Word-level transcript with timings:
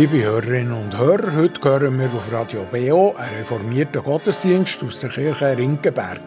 Liebe 0.00 0.22
Hörerinnen 0.22 0.72
und 0.72 0.96
Hörer, 0.96 1.36
heute 1.36 1.62
hören 1.62 1.98
wir 1.98 2.06
auf 2.06 2.32
Radio 2.32 2.64
BO 2.72 3.14
einen 3.18 3.34
reformierten 3.40 4.02
Gottesdienst 4.02 4.82
aus 4.82 5.00
der 5.00 5.10
Kirche 5.10 5.58
Rinkenberg. 5.58 6.22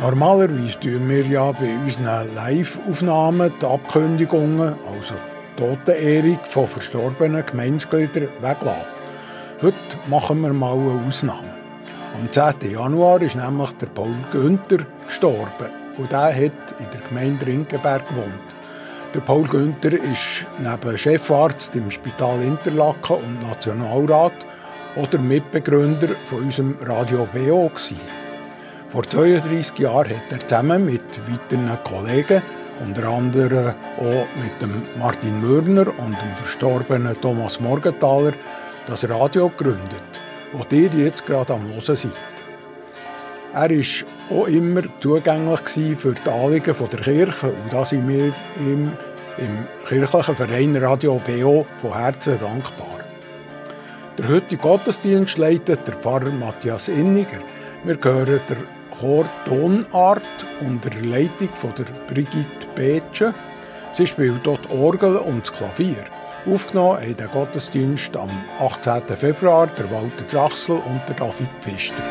Normalerweise 0.00 0.80
tun 0.80 1.08
wir 1.08 1.24
ja 1.26 1.52
bei 1.52 1.72
unseren 1.84 2.34
Live-Aufnahmen 2.34 3.52
die 3.62 3.66
Abkündigungen, 3.66 4.74
also 4.84 5.14
die 5.56 5.62
Totenehrung 5.62 6.40
von 6.48 6.66
verstorbenen 6.66 7.46
Gemeinsgliedern, 7.46 8.30
weglassen. 8.40 8.82
Heute 9.62 9.76
machen 10.08 10.40
wir 10.40 10.52
mal 10.52 10.76
eine 10.76 11.06
Ausnahme. 11.06 11.54
Am 12.16 12.32
10. 12.32 12.72
Januar 12.72 13.22
ist 13.22 13.36
nämlich 13.36 13.70
der 13.74 13.86
Paul 13.86 14.16
Günther 14.32 14.84
gestorben 15.06 15.70
und 15.98 16.10
der 16.10 16.34
hat 16.34 16.74
in 16.80 16.90
der 16.92 17.00
Gemeinde 17.08 17.46
Rinkenberg 17.46 18.08
gewohnt. 18.08 18.45
Der 19.16 19.22
Paul 19.22 19.44
Günther 19.44 19.94
ist 19.94 20.44
neben 20.58 20.98
Chefarzt 20.98 21.74
im 21.74 21.90
Spital 21.90 22.38
Interlaken 22.42 23.16
und 23.16 23.48
Nationalrat 23.48 24.34
oder 24.94 25.18
Mitbegründer 25.18 26.08
von 26.26 26.42
unserem 26.42 26.76
Radio 26.82 27.26
BO. 27.32 27.70
Vor 28.90 29.02
32 29.04 29.78
Jahren 29.78 30.10
hat 30.10 30.30
er 30.30 30.46
zusammen 30.46 30.84
mit 30.84 31.18
weiteren 31.30 31.82
Kollegen, 31.82 32.42
unter 32.86 33.08
anderem 33.08 33.72
auch 33.96 34.26
mit 34.42 34.60
dem 34.60 34.82
Martin 34.98 35.40
Mürner 35.40 35.86
und 35.86 36.12
dem 36.12 36.36
verstorbenen 36.36 37.18
Thomas 37.18 37.58
Morgenthaler, 37.58 38.34
das 38.86 39.08
Radio 39.08 39.48
gegründet, 39.48 40.04
das 40.52 40.66
ihr 40.72 40.90
jetzt 40.90 41.24
gerade 41.24 41.54
am 41.54 41.66
Hören 41.72 41.96
seid. 41.96 42.35
Er 43.56 43.70
war 43.70 44.38
auch 44.38 44.48
immer 44.48 44.82
zugänglich 45.00 45.96
für 45.98 46.12
die 46.12 46.30
Anliegen 46.30 46.74
der 46.78 47.00
Kirche 47.00 47.46
und 47.46 47.72
da 47.72 47.86
sind 47.86 48.06
wir 48.06 48.34
ihm 48.60 48.92
im 49.38 49.66
kirchlichen 49.88 50.36
Verein 50.36 50.76
Radio 50.76 51.18
BO 51.26 51.66
von 51.80 51.94
Herzen 51.94 52.38
dankbar. 52.38 53.00
Der 54.18 54.28
heutige 54.28 54.60
Gottesdienst 54.60 55.38
leitet 55.38 55.88
der 55.88 55.94
Pfarrer 55.94 56.32
Matthias 56.32 56.88
Inniger. 56.88 57.40
Wir 57.84 57.98
hören 58.02 58.40
der 58.46 58.58
Chor 58.90 59.24
Tonart 59.46 60.22
unter 60.60 60.90
der 60.90 61.02
Leitung 61.06 61.48
von 61.54 61.72
der 61.78 61.86
Brigitte 62.12 62.66
Betsche. 62.74 63.32
Sie 63.92 64.06
spielt 64.06 64.44
dort 64.44 64.68
Orgel 64.68 65.16
und 65.16 65.48
das 65.48 65.56
Klavier. 65.56 66.04
Aufgenommen 66.44 67.00
haben 67.00 67.16
den 67.16 67.30
Gottesdienst 67.30 68.14
am 68.18 68.30
18. 68.60 69.16
Februar 69.16 69.66
der 69.66 69.90
Walter 69.90 70.24
Drachsel 70.30 70.76
und 70.76 71.00
der 71.08 71.16
David 71.16 71.48
Pfister. 71.62 72.04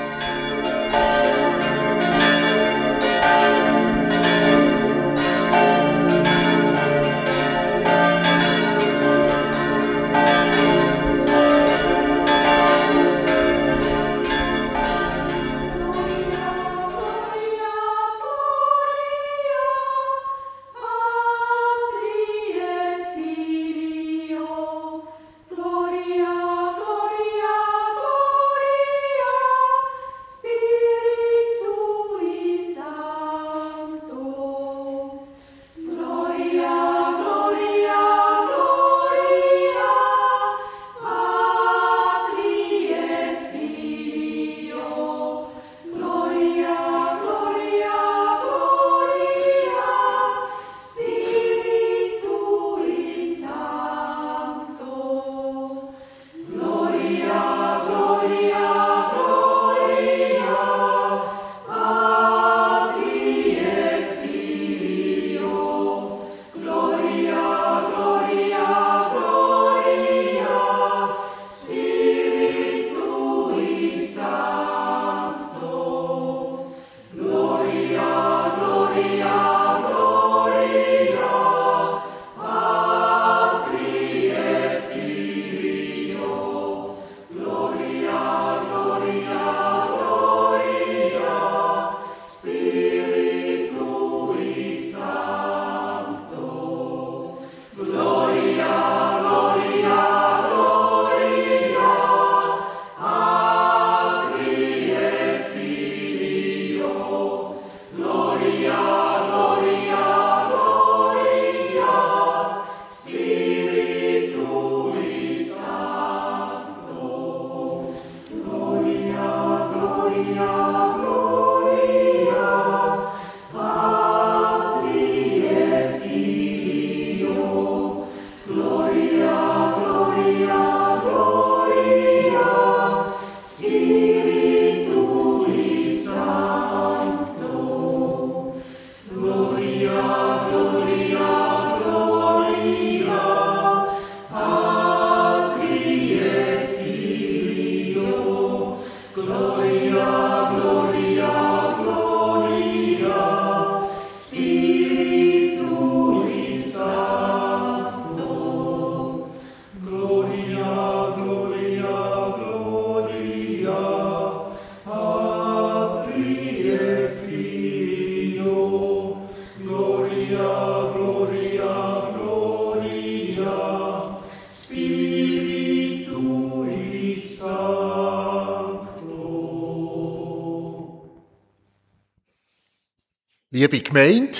Gemeinde, 183.95 184.39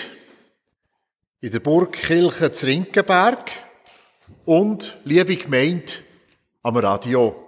in 1.39 1.49
der 1.49 1.61
Burgkirche 1.61 2.51
zu 2.51 2.65
Rinkenberg 2.65 3.49
und 4.43 4.97
liebe 5.05 5.37
Gemeinde 5.37 5.93
am 6.61 6.75
Radio. 6.75 7.41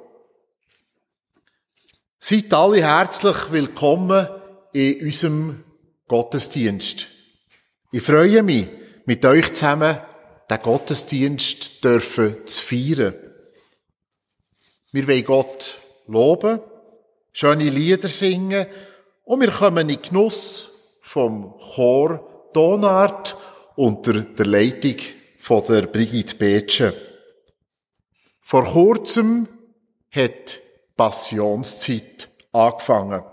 Seid 2.17 2.53
alle 2.53 2.81
herzlich 2.81 3.51
willkommen 3.51 4.25
in 4.71 5.01
unserem 5.01 5.65
Gottesdienst. 6.07 7.07
Ich 7.91 8.03
freue 8.03 8.41
mich, 8.41 8.69
mit 9.05 9.25
euch 9.25 9.51
zusammen 9.53 9.97
den 10.49 10.61
Gottesdienst 10.61 11.83
dürfen 11.83 12.37
zu 12.47 12.61
feiern. 12.61 13.15
Wir 14.93 15.07
wollen 15.09 15.25
Gott 15.25 15.77
loben, 16.07 16.61
schöne 17.33 17.69
Lieder 17.69 18.07
singen 18.07 18.65
und 19.25 19.41
wir 19.41 19.51
kommen 19.51 19.89
in 19.89 20.01
Genuss 20.01 20.76
vom 21.07 21.57
Chor 21.73 22.49
Donart 22.53 23.37
unter 23.77 24.13
der 24.23 24.45
Leitung 24.45 24.97
von 25.39 25.63
der 25.63 25.83
Brigitte 25.83 26.35
Betsche. 26.35 26.93
Vor 28.41 28.65
kurzem 28.65 29.47
hat 30.11 30.59
Passionszeit 30.97 32.27
angefangen. 32.51 33.23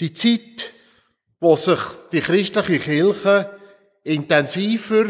Die 0.00 0.14
Zeit, 0.14 0.72
wo 1.38 1.54
sich 1.56 1.80
die 2.12 2.20
christliche 2.20 2.78
Kirche 2.78 3.58
intensiver 4.02 5.04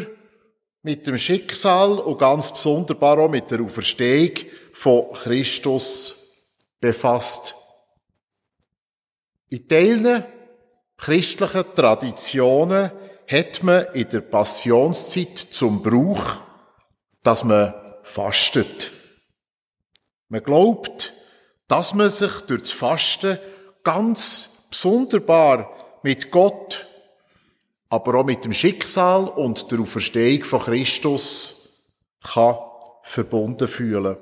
mit 0.82 1.06
dem 1.06 1.18
Schicksal 1.18 2.00
und 2.00 2.18
ganz 2.18 2.52
besonders 2.52 3.00
auch 3.00 3.28
mit 3.28 3.48
der 3.52 3.60
Auferstehung 3.60 4.32
von 4.72 5.12
Christus 5.12 6.34
befasst. 6.80 7.54
In 9.50 9.68
Teilen 9.68 10.24
christlichen 11.00 11.64
Traditionen 11.74 12.90
hat 13.26 13.62
man 13.62 13.86
in 13.94 14.08
der 14.10 14.20
Passionszeit 14.20 15.38
zum 15.38 15.82
Brauch, 15.82 16.40
dass 17.22 17.44
man 17.44 17.74
fastet. 18.02 18.92
Man 20.28 20.42
glaubt, 20.42 21.12
dass 21.68 21.94
man 21.94 22.10
sich 22.10 22.32
durch 22.42 22.62
das 22.62 22.70
Fasten 22.70 23.38
ganz 23.82 24.66
sonderbar 24.70 26.00
mit 26.02 26.30
Gott, 26.30 26.86
aber 27.88 28.20
auch 28.20 28.24
mit 28.24 28.44
dem 28.44 28.52
Schicksal 28.52 29.24
und 29.24 29.70
der 29.70 29.80
Auferstehung 29.80 30.44
von 30.44 30.60
Christus 30.60 31.68
kann 32.22 32.58
verbunden 33.02 33.68
fühlen. 33.68 34.16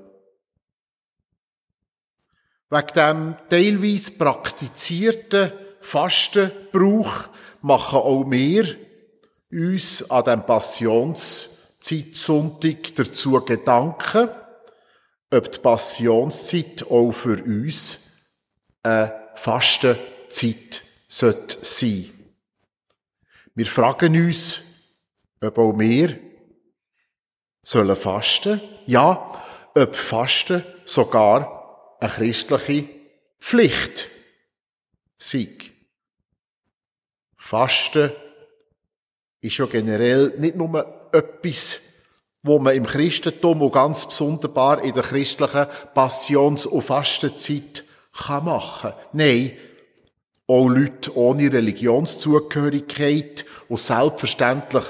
Wegen 2.70 2.92
dem 2.94 3.36
teilweise 3.48 4.12
praktizierten 4.12 5.52
Fastenbrauch 5.80 7.28
machen 7.62 7.98
auch 7.98 8.30
wir 8.30 8.76
uns 9.50 10.10
an 10.10 10.24
dem 10.24 10.44
Passionszeitsonntag 10.44 12.94
dazu 12.94 13.40
Gedanken, 13.44 14.28
ob 15.32 15.52
die 15.52 15.58
Passionszeit 15.58 16.84
auch 16.90 17.12
für 17.12 17.42
uns 17.42 17.98
eine 18.82 19.14
Fastenzeit 19.36 20.82
sollte 21.08 21.64
sein. 21.64 22.10
Wir 23.54 23.66
fragen 23.66 24.16
uns, 24.16 24.62
ob 25.40 25.58
auch 25.58 25.78
wir 25.78 26.18
sollen 27.62 27.96
fasten. 27.96 28.60
Ja, 28.86 29.32
ob 29.74 29.94
Fasten 29.94 30.64
sogar 30.84 31.96
eine 32.00 32.10
christliche 32.10 32.88
Pflicht 33.40 34.08
sei. 35.16 35.57
Fasten 37.48 38.10
ist 39.40 39.56
ja 39.56 39.64
generell 39.64 40.34
nicht 40.36 40.56
nur 40.56 40.84
etwas, 41.12 41.80
wo 42.42 42.58
man 42.58 42.74
im 42.74 42.84
Christentum 42.84 43.62
und 43.62 43.72
ganz 43.72 44.06
besonderbar 44.06 44.84
in 44.84 44.92
der 44.92 45.02
christlichen 45.02 45.64
Passions- 45.94 46.66
und 46.66 46.82
Fastenzeit 46.82 47.84
kann 48.12 48.44
machen. 48.44 48.92
Nein, 49.14 49.52
auch 50.46 50.68
Leute 50.68 51.16
ohne 51.16 51.50
Religionszugehörigkeit 51.50 53.46
und 53.70 53.80
selbstverständlich 53.80 54.84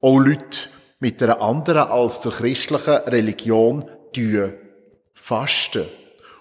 auch 0.00 0.18
Leute 0.18 0.70
mit 0.98 1.22
einer 1.22 1.42
anderen 1.42 1.88
als 1.88 2.20
der 2.20 2.32
christlichen 2.32 2.96
Religion 3.06 3.84
fasten. 5.12 5.84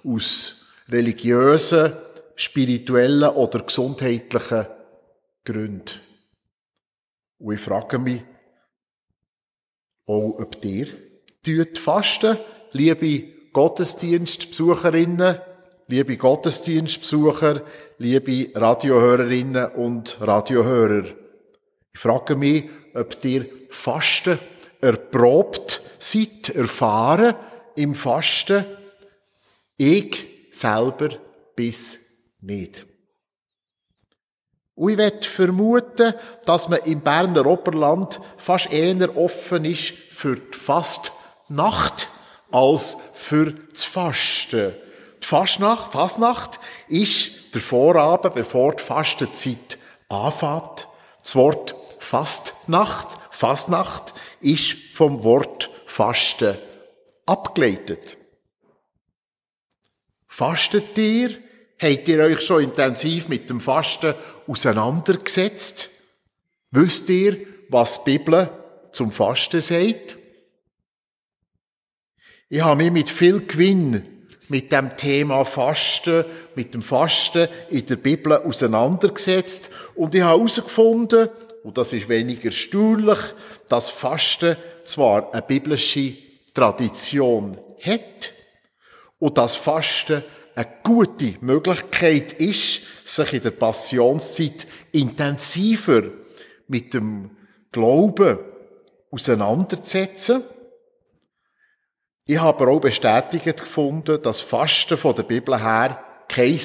Aus 0.06 0.68
religiösen, 0.88 1.92
spirituellen 2.38 3.32
oder 3.32 3.60
gesundheitlichen 3.60 4.66
Gründen. 5.44 6.00
Und 7.40 7.54
ich 7.54 7.60
frage 7.60 8.00
mich 8.00 8.24
auch, 10.06 10.40
ob 10.40 10.64
ihr 10.64 10.88
tut 11.44 11.78
fasten, 11.78 12.38
liebe 12.74 13.52
Gottesdienstbesucherinnen, 13.52 15.40
liebe 15.88 16.18
Gottesdienstbesucher, 16.18 17.64
liebe 17.98 18.52
Radiohörerinnen 18.60 19.72
und 19.72 20.18
Radiohörer. 20.22 21.06
Ich 21.94 22.00
frage 22.00 22.36
mich, 22.36 22.70
ob 22.94 23.24
ihr 23.26 23.50
Fasten 23.70 24.40
erprobt 24.80 25.82
seid, 26.00 26.50
erfahren 26.50 27.36
im 27.76 27.96
Fasten. 27.96 28.66
Ich 29.78 30.50
selber 30.52 31.10
bis 31.56 32.00
nicht. 32.42 32.91
Und 34.76 34.92
ich 34.92 34.98
möchte 34.98 35.28
vermuten, 35.28 36.14
dass 36.46 36.70
man 36.70 36.80
im 36.86 37.02
Berner 37.02 37.46
Oberland 37.46 38.20
fast 38.38 38.72
eher 38.72 39.18
offen 39.18 39.66
ist 39.66 39.94
für 40.12 40.38
die 40.38 40.58
Fastnacht 40.58 42.08
als 42.52 42.98
für 43.14 43.52
das 43.52 43.84
Fasten. 43.84 44.74
Die 45.22 45.28
Fastnacht, 45.28 45.94
Fastnacht 45.94 46.60
ist 46.88 47.54
der 47.54 47.62
Vorabend, 47.62 48.34
bevor 48.34 48.74
die 48.74 48.84
Fastenzeit 48.84 49.78
anfängt. 50.10 50.88
Das 51.22 51.36
Wort 51.36 51.76
Fastnacht, 52.00 53.18
Fastnacht 53.30 54.14
ist 54.40 54.76
vom 54.94 55.24
Wort 55.24 55.70
Fasten 55.86 56.58
abgeleitet. 57.26 58.18
Fastet 60.28 60.98
ihr? 60.98 61.38
Habt 61.80 62.08
ihr 62.08 62.24
euch 62.24 62.42
schon 62.42 62.64
intensiv 62.64 63.28
mit 63.28 63.50
dem 63.50 63.60
Fasten 63.60 64.14
auseinandergesetzt? 64.48 65.90
Wisst 66.72 67.10
ihr, 67.10 67.38
was 67.70 68.04
die 68.04 68.18
Bibel 68.18 68.50
zum 68.92 69.12
Fasten 69.12 69.62
sagt? 69.62 70.18
Ich 72.50 72.62
habe 72.62 72.84
mich 72.84 72.92
mit 72.92 73.10
viel 73.10 73.46
Gewinn 73.46 74.22
mit 74.52 74.72
dem 74.72 74.96
Thema 74.98 75.46
Fasten, 75.46 76.26
mit 76.56 76.74
dem 76.74 76.82
Fasten 76.82 77.48
in 77.70 77.86
der 77.86 77.96
Bibel 77.96 78.34
auseinandergesetzt 78.34 79.70
und 79.96 80.14
ich 80.14 80.22
habe 80.22 80.38
herausgefunden, 80.38 81.30
und 81.64 81.78
das 81.78 81.94
ist 81.94 82.10
weniger 82.10 82.46
erstaunlich, 82.46 83.20
dass 83.70 83.90
Fasten 83.90 84.58
zwar 84.84 85.34
eine 85.34 85.42
biblische 85.42 86.18
Tradition 86.54 87.58
hat 87.82 88.34
und 89.20 89.38
dass 89.38 89.56
Fasten 89.56 90.22
eine 90.56 90.68
gute 90.84 91.36
Möglichkeit 91.42 92.34
ist, 92.34 92.82
sich 93.06 93.34
in 93.34 93.44
der 93.44 93.52
Passionszeit 93.52 94.68
intensiver 94.92 96.04
mit 96.68 96.94
dem 96.94 97.32
Glauben 97.72 98.40
auseinanderzusetzen. 99.12 100.44
Ich 102.26 102.40
habe 102.40 102.68
auch 102.68 102.80
bestätigt 102.80 103.60
gefunden, 103.60 104.22
dass 104.22 104.40
Fasten 104.40 104.98
von 104.98 105.16
der 105.16 105.24
Bibel 105.24 105.62
her 105.62 106.04
kein 106.28 106.60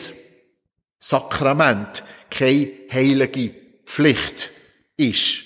Sakrament, 0.99 2.05
keine 2.31 2.71
heilige 2.93 3.55
Pflicht 3.85 4.51
ist. 4.97 5.45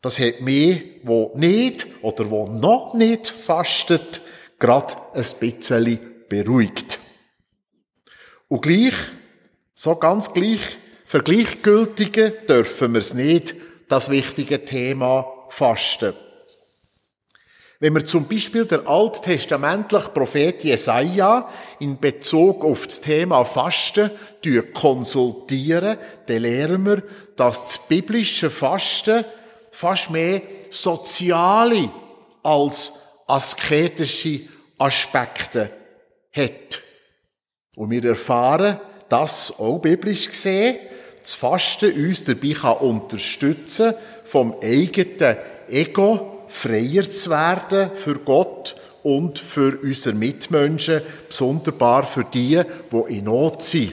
Das 0.00 0.18
hat 0.18 0.40
mich, 0.40 1.00
wo 1.02 1.32
nicht 1.34 1.86
oder 2.02 2.30
wo 2.30 2.46
noch 2.46 2.94
nicht 2.94 3.28
fastet, 3.28 4.20
gerade 4.58 4.94
ein 5.14 5.24
bisschen 5.40 5.84
beruhigt. 6.28 6.98
Und 8.48 8.62
gleich, 8.62 8.94
so 9.74 9.96
ganz 9.96 10.32
gleich, 10.32 10.78
vergleichgültigen 11.04 12.32
dürfen 12.48 12.92
wir 12.92 13.00
es 13.00 13.14
nicht, 13.14 13.54
das 13.88 14.10
wichtige 14.10 14.64
Thema 14.64 15.26
Fasten. 15.48 16.14
Wenn 17.80 17.94
wir 17.94 18.04
zum 18.04 18.26
Beispiel 18.26 18.64
der 18.64 18.88
alttestamentliche 18.88 20.08
Prophet 20.08 20.64
Jesaja 20.64 21.48
in 21.78 21.98
Bezug 21.98 22.64
auf 22.64 22.86
das 22.86 23.00
Thema 23.00 23.44
Fasten 23.44 24.10
konsultieren, 24.74 25.96
dann 26.26 26.38
lernen 26.38 26.86
wir, 26.86 27.02
dass 27.36 27.64
das 27.64 27.86
biblische 27.86 28.50
Fasten 28.50 29.24
fast 29.70 30.10
mehr 30.10 30.42
soziale 30.70 31.88
als 32.42 32.92
asketische 33.28 34.40
Aspekte 34.78 35.70
hat. 36.32 36.80
Und 37.76 37.90
wir 37.90 38.04
erfahren, 38.04 38.80
dass 39.08 39.58
auch 39.58 39.78
biblisch 39.78 40.28
gesehen 40.28 40.78
das 41.22 41.34
Fasten 41.34 41.92
uns 41.92 42.24
dabei 42.24 42.52
kann 42.52 42.78
unterstützen 42.78 43.94
vom 44.24 44.54
eigenen 44.62 45.36
Ego 45.68 46.44
freier 46.48 47.08
zu 47.10 47.30
werden 47.30 47.90
für 47.94 48.18
Gott 48.18 48.76
und 49.02 49.38
für 49.38 49.78
unsere 49.82 50.14
Mitmenschen, 50.14 51.02
besonders 51.28 52.08
für 52.08 52.24
die, 52.24 52.60
die 52.92 53.16
in 53.16 53.24
Not 53.24 53.62
sind. 53.62 53.92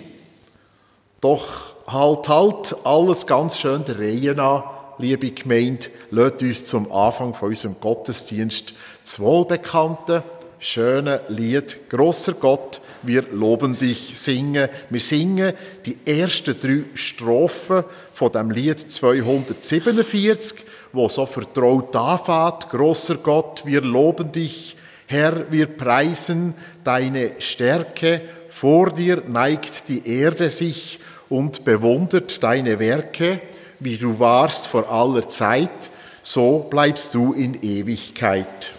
Doch 1.22 1.76
halt 1.88 2.28
halt 2.28 2.76
alles 2.86 3.28
ganz 3.28 3.58
schön 3.58 3.84
der 3.86 4.00
Reihe 4.00 4.38
an, 4.38 4.64
liebe 4.98 5.32
Gemeinde, 5.32 5.88
lasst 6.12 6.42
uns 6.42 6.66
zum 6.66 6.92
Anfang 6.92 7.34
von 7.34 7.50
unserem 7.50 7.80
Gottesdienst 7.80 8.74
das 9.04 9.20
wohlbekannte, 9.20 10.24
schöne 10.60 11.22
Lied 11.30 11.90
Großer 11.90 12.34
Gott, 12.34 12.82
wir 13.04 13.24
loben 13.32 13.78
dich 13.78 14.18
singen. 14.18 14.70
Wir 14.90 15.00
singen 15.00 15.54
die 15.86 15.98
ersten 16.06 16.60
drei 16.60 16.84
Strophen 16.96 17.84
von 18.12 18.32
dem 18.32 18.50
Lied 18.50 18.92
247, 18.92 20.66
wo 20.92 21.08
so 21.08 21.26
vertraut 21.26 21.96
anfängt. 21.96 22.70
Großer 22.70 23.16
Gott, 23.16 23.64
wir 23.66 23.82
loben 23.82 24.32
dich. 24.32 24.76
Herr, 25.08 25.52
wir 25.52 25.68
preisen 25.68 26.56
deine 26.84 27.34
Stärke. 27.40 28.22
Vor 28.50 28.90
dir 28.92 29.22
neigt 29.28 29.88
die 29.90 30.08
Erde 30.08 30.50
sich 30.50 31.00
und 31.30 31.64
bewundert 31.64 32.42
deine 32.44 32.80
Werke. 32.80 33.42
Wie 33.80 33.98
du 33.98 34.20
warst 34.20 34.68
vor 34.68 34.90
aller 34.90 35.30
Zeit, 35.30 35.92
so 36.24 36.66
bleibst 36.70 37.14
du 37.14 37.34
in 37.34 37.62
Ewigkeit. 37.62 38.74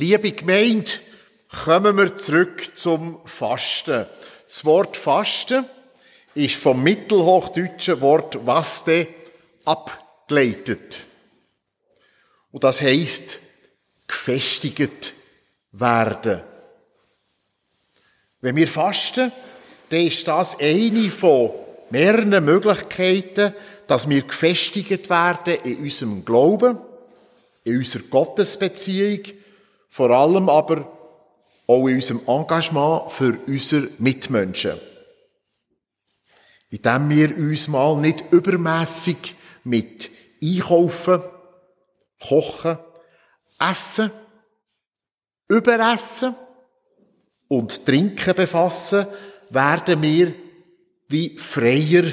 Liebe 0.00 0.32
Gemeinde, 0.32 0.92
kommen 1.62 1.98
wir 1.98 2.16
zurück 2.16 2.74
zum 2.74 3.20
Fasten. 3.26 4.06
Das 4.46 4.64
Wort 4.64 4.96
Fasten 4.96 5.66
ist 6.34 6.54
vom 6.54 6.82
mittelhochdeutschen 6.82 8.00
Wort 8.00 8.46
Waste 8.46 9.08
abgeleitet. 9.66 11.02
Und 12.50 12.64
das 12.64 12.80
heißt 12.80 13.40
gefestigt 14.06 15.12
werden. 15.72 16.40
Wenn 18.40 18.56
wir 18.56 18.68
fasten, 18.68 19.30
dann 19.90 20.00
ist 20.00 20.26
das 20.26 20.58
eine 20.60 21.10
von 21.10 21.50
mehreren 21.90 22.42
Möglichkeiten, 22.42 23.52
dass 23.86 24.08
wir 24.08 24.22
gefestigt 24.22 25.10
werden 25.10 25.58
in 25.62 25.76
unserem 25.76 26.24
Glauben, 26.24 26.78
in 27.64 27.76
unserer 27.76 28.04
Gottesbeziehung, 28.04 29.39
vor 29.90 30.10
allem 30.10 30.48
aber 30.48 30.86
auch 31.66 31.88
in 31.88 31.96
unserem 31.96 32.20
Engagement 32.26 33.10
für 33.10 33.36
unsere 33.46 33.88
Mitmenschen. 33.98 34.78
Indem 36.70 37.10
wir 37.10 37.36
uns 37.36 37.68
mal 37.68 37.96
nicht 37.96 38.32
übermäßig 38.32 39.34
mit 39.64 40.10
Einkaufen, 40.42 41.22
Kochen, 42.20 42.78
Essen, 43.58 44.10
Überessen 45.48 46.34
und 47.48 47.84
Trinken 47.84 48.34
befassen, 48.34 49.06
werden 49.50 50.00
wir 50.00 50.32
wie 51.08 51.36
freier, 51.36 52.04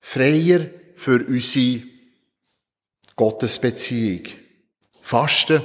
freier 0.00 0.66
für 0.94 1.26
unsere 1.26 1.82
Gottesbeziehung. 3.16 4.22
Fasten 5.00 5.60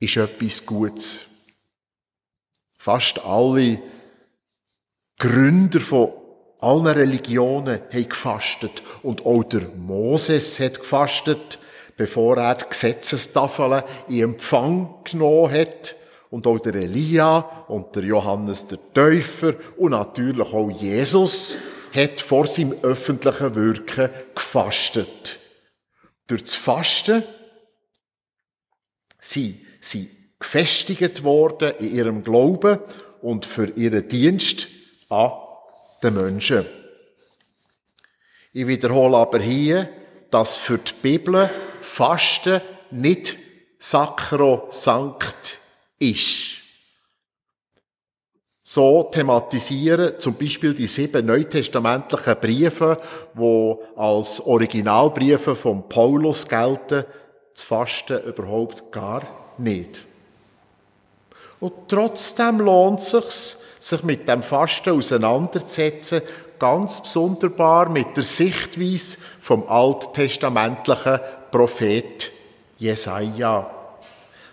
ist 0.00 0.16
etwas 0.16 0.64
Gutes. 0.66 1.26
Fast 2.76 3.24
alle 3.24 3.80
Gründer 5.18 5.80
von 5.80 6.12
allen 6.60 6.86
Religionen 6.86 7.82
haben 7.92 8.08
gefastet. 8.08 8.82
Und 9.02 9.24
auch 9.26 9.44
der 9.44 9.68
Moses 9.76 10.58
hat 10.58 10.80
gefastet, 10.80 11.58
bevor 11.96 12.38
er 12.38 12.54
die 12.54 12.64
Gesetzestafeln 12.68 13.82
in 14.08 14.22
Empfang 14.22 15.04
genommen 15.04 15.52
hat. 15.52 15.94
Und 16.30 16.46
auch 16.46 16.58
der 16.58 16.76
Elia 16.76 17.38
und 17.68 17.94
der 17.96 18.04
Johannes 18.04 18.66
der 18.66 18.78
Täufer 18.94 19.54
und 19.76 19.90
natürlich 19.90 20.52
auch 20.52 20.70
Jesus 20.70 21.58
hat 21.92 22.20
vor 22.20 22.46
seinem 22.46 22.72
öffentlichen 22.82 23.54
Wirken 23.56 24.10
gefastet. 24.34 25.40
Durch 26.28 26.44
das 26.44 26.54
Fasten 26.54 27.24
sie 29.20 29.66
sind 29.80 30.08
gefestigt 30.38 31.22
worden 31.22 31.74
in 31.78 31.94
ihrem 31.94 32.24
Glauben 32.24 32.78
und 33.22 33.44
für 33.44 33.66
ihren 33.70 34.08
Dienst 34.08 34.68
an 35.08 35.32
den 36.02 36.14
Menschen. 36.14 36.64
Ich 38.52 38.66
wiederhole 38.66 39.16
aber 39.16 39.38
hier, 39.38 39.88
dass 40.30 40.56
für 40.56 40.78
die 40.78 40.92
Bibel 41.02 41.48
Fasten 41.82 42.60
nicht 42.90 43.36
sakrosankt 43.78 45.58
ist. 45.98 46.56
So 48.62 49.10
thematisieren 49.12 50.20
zum 50.20 50.36
Beispiel 50.36 50.74
die 50.74 50.86
sieben 50.86 51.26
neutestamentlichen 51.26 52.36
Briefe, 52.40 53.00
wo 53.34 53.82
als 53.96 54.40
Originalbriefe 54.40 55.56
von 55.56 55.88
Paulus 55.88 56.46
gelten, 56.46 57.04
das 57.52 57.62
Fasten 57.64 58.22
überhaupt 58.22 58.92
gar 58.92 59.39
nicht. 59.60 60.02
Und 61.60 61.72
trotzdem 61.88 62.60
lohnt 62.60 63.00
es 63.00 63.10
sich, 63.10 63.56
sich 63.80 64.02
mit 64.02 64.28
dem 64.28 64.42
Fasten 64.42 64.90
auseinanderzusetzen, 64.90 66.22
ganz 66.58 67.02
besonderbar 67.02 67.88
mit 67.88 68.16
der 68.16 68.24
Sichtweise 68.24 69.18
vom 69.40 69.66
alttestamentlichen 69.68 71.20
Prophet 71.50 72.30
Jesaja. 72.78 73.70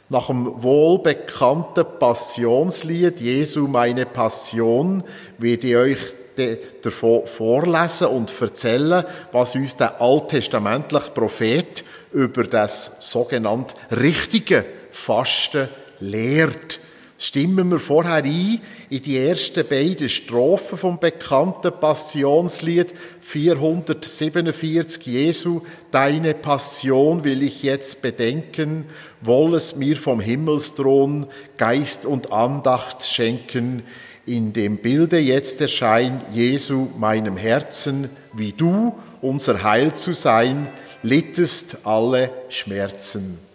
Nach 0.10 0.28
dem 0.28 0.64
wohlbekannten 0.64 1.86
Passionslied 2.00 3.20
Jesu 3.20 3.68
meine 3.68 4.06
Passion 4.06 5.04
werde 5.38 5.68
ich 5.68 5.76
euch 5.76 6.00
davon 6.82 7.28
vorlesen 7.28 8.08
und 8.08 8.32
erzählen, 8.40 9.04
was 9.32 9.56
uns 9.56 9.76
der 9.76 10.00
alttestamentliche 10.02 11.12
Prophet 11.12 11.84
über 12.12 12.44
das 12.46 13.12
sogenannte 13.12 13.76
richtige 13.92 14.66
Fasten 14.98 15.70
lehrt. 16.00 16.80
Stimmen 17.20 17.72
wir 17.72 17.80
vorher 17.80 18.24
ein 18.24 18.62
in 18.90 19.02
die 19.02 19.18
ersten 19.18 19.66
beiden 19.66 20.10
Strophen 20.10 20.78
vom 20.78 21.00
bekannten 21.00 21.72
Passionslied 21.72 22.94
447 23.22 25.06
Jesu, 25.06 25.62
deine 25.92 26.34
Passion 26.34 27.24
will 27.24 27.42
ich 27.42 27.64
jetzt 27.64 28.02
bedenken, 28.02 28.86
woll 29.22 29.56
es 29.56 29.76
mir 29.76 29.98
vom 29.98 30.20
Himmelsthron 30.20 31.28
Geist 31.58 32.06
und 32.06 32.32
Andacht 32.32 33.04
schenken, 33.04 33.84
in 34.26 34.52
dem 34.54 34.78
Bilde 34.78 35.18
jetzt 35.18 35.62
erscheint 35.62 36.22
Jesu 36.34 36.90
meinem 37.00 37.38
Herzen, 37.38 38.10
wie 38.34 38.52
du, 38.52 38.94
unser 39.22 39.64
Heil 39.64 39.94
zu 39.94 40.14
sein, 40.14 40.68
littest 41.02 41.88
alle 41.88 42.30
Schmerzen. 42.50 43.47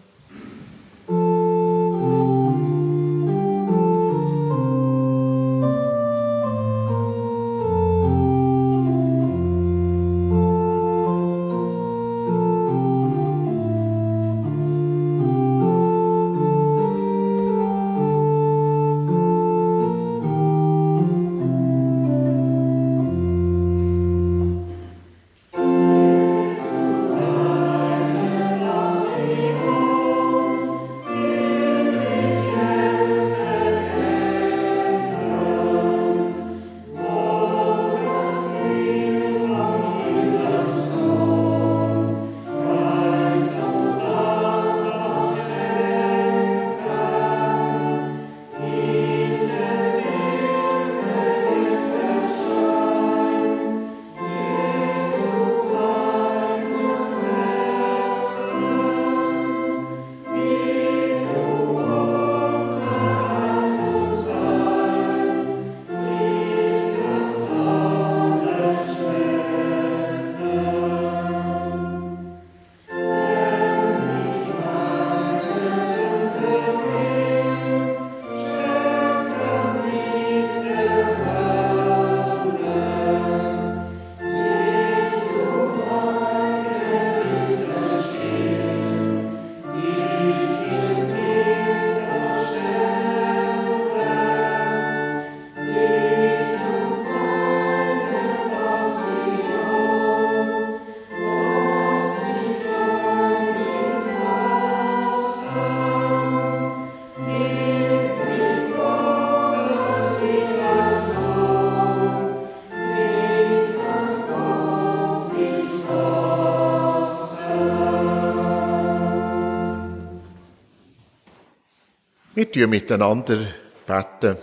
Wir 122.54 122.66
miteinander 122.66 123.46
beten. 123.86 124.36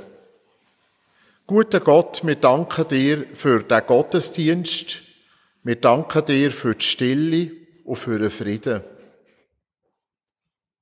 Guter 1.45 1.79
Gott, 1.79 2.21
wir 2.25 2.35
danken 2.35 2.87
dir 2.87 3.25
für 3.35 3.61
den 3.61 3.85
Gottesdienst. 3.85 5.01
Wir 5.63 5.75
danken 5.75 6.25
dir 6.25 6.51
für 6.51 6.73
die 6.73 6.83
Stille 6.83 7.51
und 7.85 7.97
für 7.97 8.17
den 8.17 8.31
Frieden. 8.31 8.81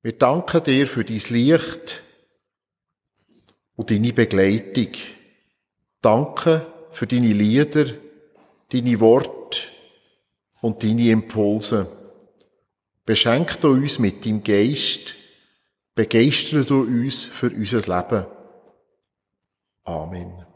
Wir 0.02 0.14
danken 0.14 0.64
dir 0.64 0.88
für 0.88 1.04
dein 1.04 1.22
Licht 1.30 2.02
und 3.76 3.92
deine 3.92 4.14
Begleitung. 4.14 4.94
Danke 6.02 6.66
für 6.92 7.08
deine 7.08 7.34
Lieder, 7.34 7.88
deine 8.72 9.00
Worte 9.02 9.60
und 10.62 10.82
deine 10.82 11.10
Impulse. 11.10 11.92
Beschenk 13.06 13.60
du 13.60 13.72
uns 13.72 14.00
mit 14.00 14.26
deinem 14.26 14.44
Geist, 14.44 15.16
Begeistere 15.98 16.64
du 16.64 16.84
uns 16.84 17.26
für 17.26 17.50
unser 17.50 17.80
Leben. 17.80 18.28
Amen. 19.84 20.47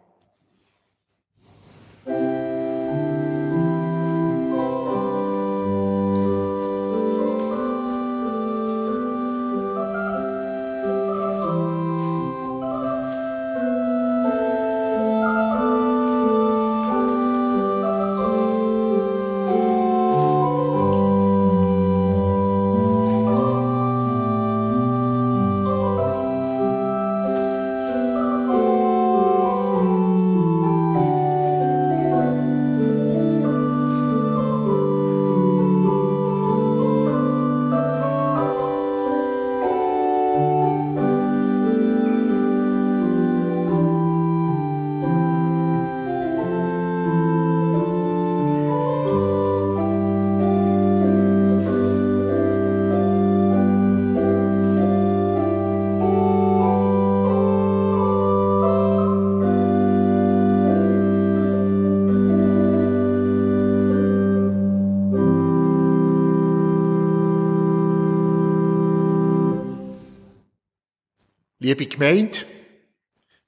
Liebe 71.72 71.86
Gemeinde, 71.86 72.40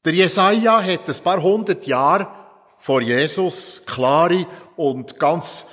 der 0.05 0.13
Jesaja 0.13 0.81
hat 0.81 1.09
ein 1.09 1.23
paar 1.25 1.43
hundert 1.43 1.85
Jahre 1.85 2.33
vor 2.79 3.01
Jesus 3.01 3.83
klare 3.85 4.47
und 4.77 5.19
ganz 5.19 5.65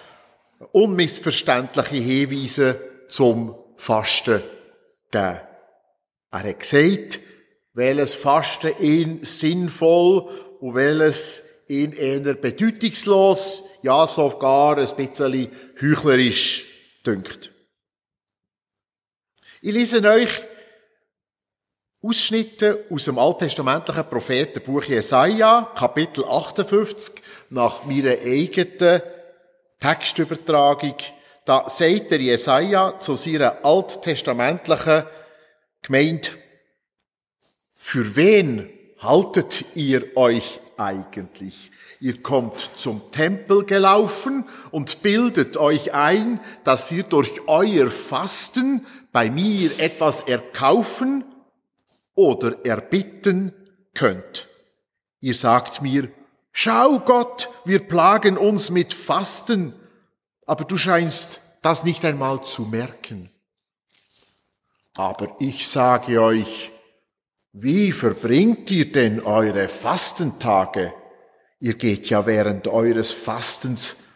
unmissverständliche 0.72 1.94
Hinweise 1.94 3.06
zum 3.08 3.54
Fasten 3.76 4.42
gegeben. 5.12 5.40
Er 6.32 6.42
hat 6.42 6.58
gesagt, 6.58 7.20
welches 7.74 8.14
Fasten 8.14 8.72
ihn 8.80 9.22
sinnvoll 9.22 10.22
und 10.58 10.74
welches 10.74 11.44
ihn 11.68 11.92
eher 11.92 12.34
bedeutungslos, 12.34 13.62
ja 13.82 14.08
sogar 14.08 14.76
ein 14.76 14.96
bisschen 14.96 15.52
heuchlerisch 15.80 16.64
dünkt. 17.06 17.52
Ich 19.62 19.72
lese 19.72 20.02
euch 20.02 20.49
Ausschnitte 22.02 22.86
aus 22.88 23.04
dem 23.04 23.18
alttestamentlichen 23.18 24.08
Prophetenbuch 24.08 24.84
Jesaja, 24.84 25.70
Kapitel 25.76 26.24
58, 26.24 27.22
nach 27.50 27.84
meiner 27.84 28.12
eigenen 28.12 29.02
Textübertragung. 29.78 30.94
Da 31.44 31.68
sagt 31.68 32.10
der 32.10 32.22
Jesaja 32.22 32.98
zu 32.98 33.16
seiner 33.16 33.62
alttestamentlichen 33.62 35.02
Gemeinde, 35.82 36.30
für 37.74 38.16
wen 38.16 38.70
haltet 39.00 39.76
ihr 39.76 40.16
euch 40.16 40.58
eigentlich? 40.78 41.70
Ihr 42.00 42.22
kommt 42.22 42.70
zum 42.76 43.10
Tempel 43.12 43.66
gelaufen 43.66 44.48
und 44.70 45.02
bildet 45.02 45.58
euch 45.58 45.92
ein, 45.92 46.40
dass 46.64 46.90
ihr 46.92 47.02
durch 47.02 47.46
euer 47.46 47.90
Fasten 47.90 48.86
bei 49.12 49.30
mir 49.30 49.78
etwas 49.78 50.22
erkaufen 50.22 51.26
oder 52.20 52.64
erbitten 52.66 53.52
könnt. 53.94 54.46
Ihr 55.20 55.35
sagt 55.35 55.80
mir, 55.80 56.11
schau 56.52 56.98
Gott, 56.98 57.48
wir 57.64 57.78
plagen 57.78 58.37
uns 58.37 58.68
mit 58.68 58.92
Fasten, 58.92 59.74
aber 60.46 60.64
du 60.64 60.76
scheinst 60.76 61.40
das 61.62 61.85
nicht 61.85 62.04
einmal 62.04 62.42
zu 62.42 62.66
merken. 62.66 63.30
Aber 64.96 65.37
ich 65.38 65.66
sage 65.66 66.20
euch, 66.20 66.70
wie 67.52 67.90
verbringt 67.90 68.70
ihr 68.70 68.92
denn 68.92 69.20
eure 69.20 69.68
Fastentage? 69.68 70.92
Ihr 71.59 71.74
geht 71.74 72.11
ja 72.11 72.26
während 72.26 72.68
eures 72.68 73.11
Fastens 73.11 74.10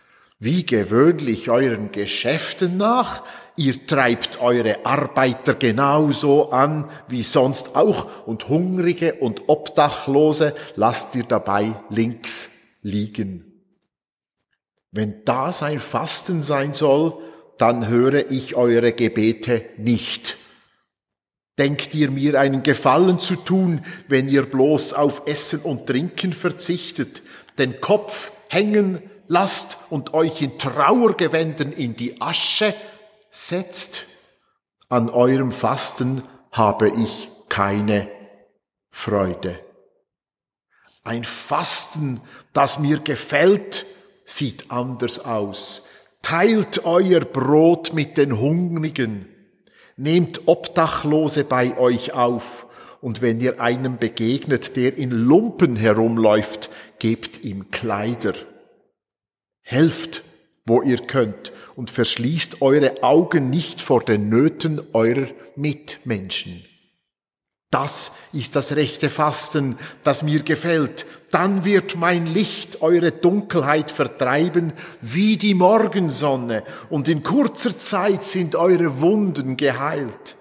wie 0.45 0.67
gewöhnlich 0.67 1.49
euren 1.49 1.91
Geschäften 1.91 2.77
nach, 2.77 3.23
ihr 3.57 3.87
treibt 3.87 4.43
eure 4.43 4.85
Arbeiter 4.85 5.55
genauso 5.55 6.51
an 6.51 6.91
wie 7.09 7.23
sonst 7.23 7.77
auch 7.77 8.27
und 8.27 8.51
Hungrige 8.51 9.15
und 9.15 9.49
Obdachlose 9.49 10.55
lasst 10.77 11.15
ihr 11.17 11.25
dabei 11.25 11.75
links 11.89 12.51
liegen. 12.83 13.63
Wenn 14.91 15.25
das 15.25 15.63
ein 15.63 15.81
Fasten 15.81 16.43
sein 16.43 16.75
soll, 16.75 17.15
dann 17.57 17.89
höre 17.89 18.31
ich 18.31 18.55
eure 18.55 18.93
Gebete 18.93 19.65
nicht. 19.79 20.37
Denkt 21.57 21.95
ihr 21.95 22.11
mir 22.11 22.39
einen 22.39 22.63
Gefallen 22.63 23.19
zu 23.19 23.37
tun, 23.37 23.83
wenn 24.09 24.29
ihr 24.29 24.43
bloß 24.43 24.93
auf 24.93 25.27
Essen 25.27 25.61
und 25.61 25.87
Trinken 25.87 26.35
verzichtet, 26.35 27.23
den 27.57 27.81
Kopf 27.81 28.31
hängen 28.49 29.01
lasst 29.29 29.79
und 29.91 30.15
euch 30.15 30.43
in 30.43 30.59
Trauergewändern 30.59 31.73
in 31.73 31.97
die 31.97 32.21
Asche 32.21 32.75
setzt, 33.31 34.07
an 34.89 35.11
eurem 35.11 35.53
Fasten 35.53 36.23
habe 36.53 36.89
ich 36.91 37.31
keine 37.49 38.09
Freude. 38.91 39.59
Ein 41.03 41.25
Fasten, 41.25 42.21
das 42.53 42.79
mir 42.79 42.99
gefällt, 42.99 43.85
sieht 44.25 44.71
anders 44.71 45.25
aus. 45.25 45.85
Teilt 46.23 46.85
euer 46.85 47.21
Brot 47.21 47.93
mit 47.93 48.17
den 48.17 48.39
Hungrigen, 48.41 49.29
nehmt 49.97 50.47
Obdachlose 50.47 51.45
bei 51.45 51.77
euch 51.77 52.15
auf, 52.15 52.67
und 53.01 53.21
wenn 53.21 53.39
ihr 53.39 53.61
einem 53.61 53.99
begegnet, 53.99 54.77
der 54.77 54.97
in 54.97 55.11
Lumpen 55.11 55.77
herumläuft, 55.77 56.71
gebt 56.99 57.45
ihm 57.45 57.71
Kleider. 57.71 58.33
Helft, 59.65 60.23
wo 60.67 60.83
ihr 60.83 60.99
könnt, 60.99 61.53
und 61.75 61.91
verschließt 61.91 62.63
eure 62.63 63.03
Augen 63.03 63.51
nicht 63.51 63.81
vor 63.81 64.05
den 64.05 64.29
Nöten 64.29 64.81
eurer 64.93 65.27
Mitmenschen. 65.57 66.65
Das 67.71 68.13
ist 68.33 68.55
das 68.55 68.77
rechte 68.77 69.11
Fasten, 69.11 69.77
das 70.05 70.23
mir 70.23 70.45
gefällt. 70.45 71.07
Dann 71.33 71.65
wird 71.65 71.97
mein 71.97 72.27
Licht 72.27 72.83
eure 72.83 73.11
Dunkelheit 73.11 73.91
vertreiben 73.91 74.75
wie 75.01 75.39
die 75.39 75.55
Morgensonne, 75.55 76.63
und 76.89 77.09
in 77.09 77.25
kurzer 77.25 77.77
Zeit 77.77 78.23
sind 78.23 78.55
eure 78.55 79.01
Wunden 79.01 79.57
geheilt. 79.57 80.37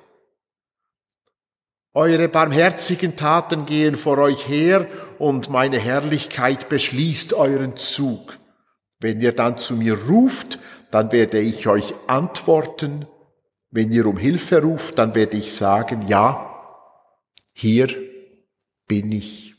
Eure 1.96 2.28
barmherzigen 2.28 3.16
Taten 3.16 3.66
gehen 3.66 3.96
vor 3.96 4.20
euch 4.20 4.48
her, 4.48 4.86
und 5.18 5.50
meine 5.50 5.80
Herrlichkeit 5.80 6.70
beschließt 6.70 7.34
euren 7.34 7.78
Zug. 7.78 8.38
Wenn 9.04 9.20
ihr 9.20 9.34
dann 9.34 9.58
zu 9.58 9.76
mir 9.76 10.00
ruft, 10.08 10.60
dann 10.90 11.12
werde 11.12 11.38
ich 11.38 11.68
euch 11.68 11.94
antworten. 12.08 13.06
Wenn 13.70 13.92
ihr 13.92 14.06
um 14.06 14.16
Hilfe 14.16 14.62
ruft, 14.62 14.98
dann 14.98 15.14
werde 15.14 15.36
ich 15.36 15.54
sagen, 15.54 16.08
ja, 16.08 16.50
hier 17.52 17.90
bin 18.88 19.12
ich. 19.12 19.56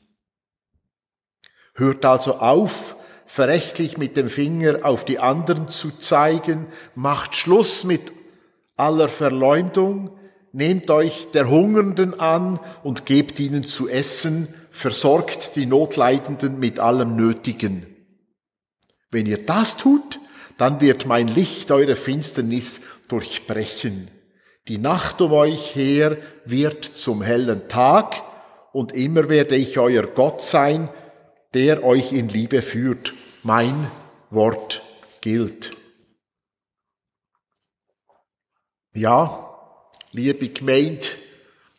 Hört 1.74 2.06
also 2.06 2.36
auf, 2.36 2.96
verächtlich 3.26 3.98
mit 3.98 4.16
dem 4.16 4.30
Finger 4.30 4.78
auf 4.82 5.04
die 5.04 5.18
anderen 5.18 5.68
zu 5.68 5.90
zeigen, 5.90 6.66
macht 6.94 7.36
Schluss 7.36 7.84
mit 7.84 8.14
aller 8.76 9.10
Verleumdung, 9.10 10.16
nehmt 10.52 10.90
euch 10.90 11.30
der 11.32 11.50
Hungernden 11.50 12.18
an 12.18 12.58
und 12.82 13.04
gebt 13.04 13.38
ihnen 13.40 13.64
zu 13.64 13.90
essen, 13.90 14.48
versorgt 14.70 15.54
die 15.56 15.66
Notleidenden 15.66 16.58
mit 16.58 16.80
allem 16.80 17.14
Nötigen. 17.14 17.93
Wenn 19.14 19.26
ihr 19.26 19.46
das 19.46 19.76
tut, 19.76 20.18
dann 20.58 20.80
wird 20.80 21.06
mein 21.06 21.28
Licht 21.28 21.70
eure 21.70 21.94
Finsternis 21.94 22.80
durchbrechen. 23.06 24.10
Die 24.66 24.78
Nacht 24.78 25.20
um 25.20 25.32
euch 25.32 25.76
her 25.76 26.16
wird 26.44 26.84
zum 26.84 27.22
hellen 27.22 27.68
Tag, 27.68 28.22
und 28.72 28.90
immer 28.90 29.28
werde 29.28 29.54
ich 29.54 29.78
euer 29.78 30.02
Gott 30.02 30.42
sein, 30.42 30.88
der 31.54 31.84
euch 31.84 32.12
in 32.12 32.28
Liebe 32.28 32.60
führt. 32.60 33.14
Mein 33.44 33.88
Wort 34.30 34.82
gilt. 35.20 35.70
Ja, 38.94 39.78
liebe 40.10 40.48
Gemeinde, 40.48 41.06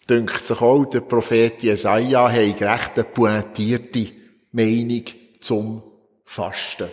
dünkt 0.10 0.46
sich 0.46 0.62
auch 0.62 0.86
der 0.86 1.02
Prophet 1.02 1.62
Jesaja, 1.64 2.32
hat 2.32 2.62
recht 2.62 2.92
eine 2.96 3.04
pointierte 3.04 4.08
Meinung 4.54 5.04
zum 5.42 5.84
Fasten. 6.24 6.88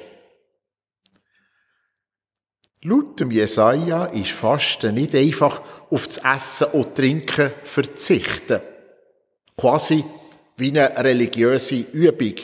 Laut 2.85 3.21
dem 3.21 3.31
Jesaja 3.31 4.07
ist 4.07 4.33
Fasten 4.33 4.95
nicht 4.95 5.15
einfach 5.15 5.61
auf 5.89 6.09
das 6.09 6.19
Essen 6.19 6.67
und 6.73 6.97
Trinken 6.97 7.53
verzichten. 7.63 8.61
Quasi 9.57 10.05
wie 10.57 10.71
eine 10.71 10.97
religiöse 10.97 11.77
Übung. 11.77 12.35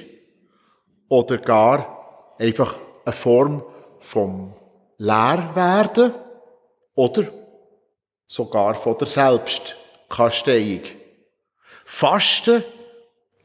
Oder 1.08 1.38
gar 1.38 2.34
einfach 2.38 2.76
eine 3.04 3.12
Form 3.12 3.64
vom 3.98 4.54
Leerwerden 4.98 6.14
oder 6.94 7.32
sogar 8.26 8.76
von 8.76 8.96
der 8.96 9.08
Selbstkasteiung. 9.08 10.82
Fasten 11.84 12.62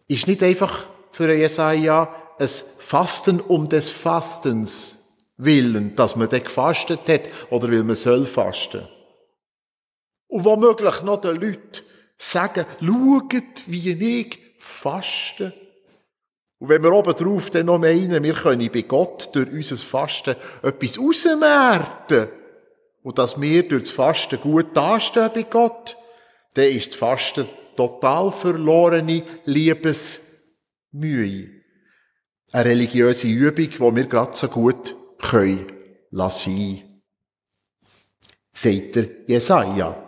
ist 0.07 0.27
nicht 0.27 0.43
einfach 0.43 0.85
für 1.11 1.33
Jesaja 1.33 2.13
ein 2.37 2.47
Fasten 2.47 3.39
um 3.39 3.67
des 3.67 3.89
Fastens 3.89 5.02
willen, 5.37 5.95
dass 5.95 6.15
man 6.15 6.29
dann 6.29 6.43
gefastet 6.43 7.07
hat 7.07 7.21
oder 7.49 7.69
weil 7.69 7.83
man 7.83 7.95
soll 7.95 8.25
fasten. 8.25 8.87
Und 10.27 10.45
womöglich 10.45 11.01
noch 11.03 11.21
den 11.21 11.35
Leuten 11.35 11.83
sagen, 12.17 12.65
schaut, 12.79 13.63
wie 13.67 14.19
ich 14.19 14.39
faste. 14.57 15.53
Und 16.59 16.69
wenn 16.69 16.81
wir 16.81 16.93
oben 16.93 17.13
drauf 17.13 17.49
dann 17.49 17.65
noch 17.65 17.77
meinen, 17.77 18.23
wir 18.23 18.33
können 18.33 18.71
bei 18.71 18.83
Gott 18.83 19.29
durch 19.33 19.51
unser 19.51 19.77
Fasten 19.77 20.35
etwas 20.61 20.97
rausmerten 20.97 22.29
und 23.03 23.17
dass 23.17 23.39
wir 23.39 23.67
durch 23.67 23.83
das 23.83 23.91
Fasten 23.91 24.39
gut 24.39 24.75
dastehen 24.75 25.31
bei 25.33 25.43
Gott, 25.43 25.97
dann 26.53 26.65
ist 26.65 26.91
das 26.91 26.97
Fasten 26.97 27.47
total 27.75 28.31
verlorene 28.31 29.23
Liebesmühe. 29.45 31.49
Eine 32.51 32.65
religiöse 32.65 33.27
Übung, 33.27 33.69
die 33.69 33.79
wir 33.79 34.05
gerade 34.05 34.37
so 34.37 34.47
gut 34.47 34.95
können 35.23 35.71
lassen. 36.11 37.01
Sagt 38.51 38.95
der 38.95 39.09
Jesaja. 39.27 39.99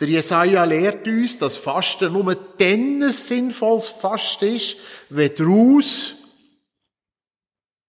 Der 0.00 0.08
Jesaja 0.08 0.64
lehrt 0.64 1.06
uns, 1.06 1.38
dass 1.38 1.56
Fasten 1.56 2.12
nur 2.12 2.34
dann 2.34 3.02
ein 3.02 3.12
sinnvolles 3.12 3.88
Fasten 3.88 4.56
ist, 4.56 4.76
wenn 5.10 5.32
daraus 5.36 6.16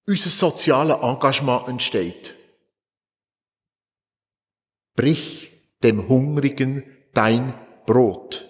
unser 0.05 0.29
soziales 0.29 1.01
Engagement 1.01 1.67
entsteht. 1.69 2.35
Brich 4.95 5.49
dem 5.81 6.07
Hungrigen 6.07 6.83
dein 7.13 7.53
Brot. 7.87 8.47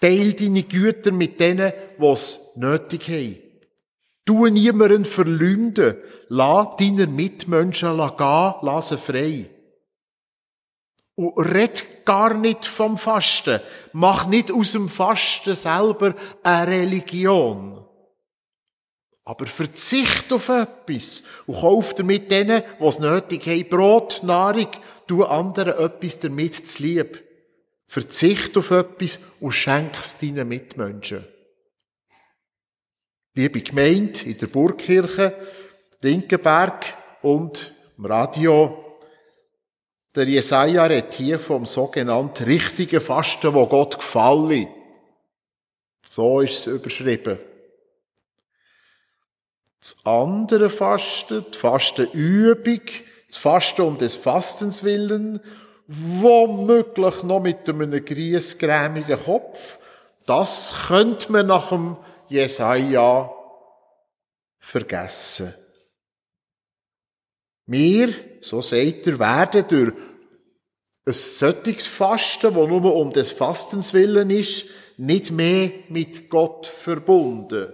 Teil 0.00 0.32
deine 0.32 0.62
Güter 0.62 1.12
mit 1.12 1.38
denen, 1.40 1.72
was 1.98 2.56
nötig 2.56 3.08
haben. 3.08 3.47
Tu 4.28 4.46
niemanden 4.48 5.06
verleumden. 5.06 5.96
Lass 6.28 6.76
deine 6.78 7.06
Mitmenschen 7.06 7.96
gehen, 7.96 8.54
lass 8.60 8.90
sie 8.90 8.98
frei. 8.98 9.48
Und 11.14 11.38
red 11.38 12.04
gar 12.04 12.34
nicht 12.34 12.66
vom 12.66 12.98
Fasten. 12.98 13.60
Mach 13.94 14.26
nicht 14.26 14.52
aus 14.52 14.72
dem 14.72 14.90
Fasten 14.90 15.54
selber 15.54 16.14
eine 16.42 16.70
Religion. 16.70 17.82
Aber 19.24 19.46
verzicht 19.46 20.30
auf 20.30 20.50
etwas 20.50 21.22
und 21.46 21.62
kauf 21.62 21.94
damit 21.94 22.30
denen, 22.30 22.64
es 22.80 22.98
nötig 22.98 23.46
haben, 23.46 23.68
Brot, 23.70 24.20
Nahrung, 24.24 24.68
tu 25.06 25.24
anderen 25.24 25.78
etwas 25.78 26.18
damit 26.18 26.68
zu 26.68 26.82
lieb. 26.82 27.24
Verzicht 27.86 28.58
auf 28.58 28.72
etwas 28.72 29.20
und 29.40 29.52
schenk 29.52 29.94
es 29.98 30.18
deinen 30.18 30.48
Mitmenschen. 30.48 31.24
Liebe 33.34 33.60
Gemeinde 33.60 34.20
in 34.24 34.38
der 34.38 34.46
Burgkirche, 34.48 35.34
Rinkenberg 36.02 36.84
und 37.22 37.72
im 37.96 38.06
Radio, 38.06 38.84
der 40.14 40.24
Jesaja 40.24 40.84
redet 40.84 41.14
hier 41.14 41.38
vom 41.38 41.66
sogenannten 41.66 42.44
richtigen 42.44 43.00
Fasten, 43.00 43.54
wo 43.54 43.66
Gott 43.66 43.98
gefallen. 43.98 44.68
So 46.08 46.40
ist 46.40 46.66
es 46.66 46.74
überschrieben. 46.74 47.38
Das 49.80 49.96
andere 50.04 50.70
Fasten, 50.70 51.44
die 51.52 51.56
Fastenübung, 51.56 52.80
das 53.28 53.36
Fasten 53.36 53.82
um 53.82 53.98
des 53.98 54.16
Fastens 54.16 54.82
willen, 54.82 55.40
womöglich 55.86 57.22
noch 57.22 57.40
mit 57.40 57.68
einem 57.68 58.04
griesgrämigen 58.04 59.22
Kopf, 59.22 59.78
das 60.26 60.72
könnte 60.88 61.30
man 61.30 61.46
nach 61.46 61.68
dem 61.68 61.96
Jesaja 62.28 63.32
vergessen. 64.58 65.54
Wir, 67.66 68.14
so 68.40 68.60
sagt 68.60 69.06
er, 69.06 69.18
werden 69.18 69.64
durch 69.68 69.92
ein 71.06 71.12
solches 71.12 71.86
Fasten, 71.86 72.54
das 72.54 72.68
nur 72.68 72.94
um 72.94 73.12
des 73.12 73.30
Fastens 73.30 73.92
willen 73.92 74.30
ist, 74.30 74.66
nicht 74.96 75.30
mehr 75.30 75.70
mit 75.88 76.28
Gott 76.28 76.66
verbunden. 76.66 77.68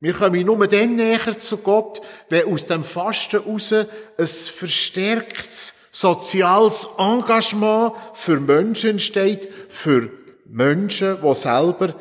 Wir 0.00 0.12
kommen 0.12 0.44
nur 0.44 0.66
dann 0.66 0.96
näher 0.96 1.38
zu 1.38 1.58
Gott, 1.58 2.02
wenn 2.28 2.52
aus 2.52 2.66
dem 2.66 2.84
Fasten 2.84 3.38
raus 3.38 3.72
ein 3.72 4.26
verstärktes 4.26 5.74
soziales 5.92 6.88
Engagement 6.98 7.92
für 8.12 8.40
Menschen 8.40 8.98
steht, 8.98 9.48
für 9.68 10.10
Menschen, 10.44 11.18
die 11.22 11.34
selber 11.34 11.94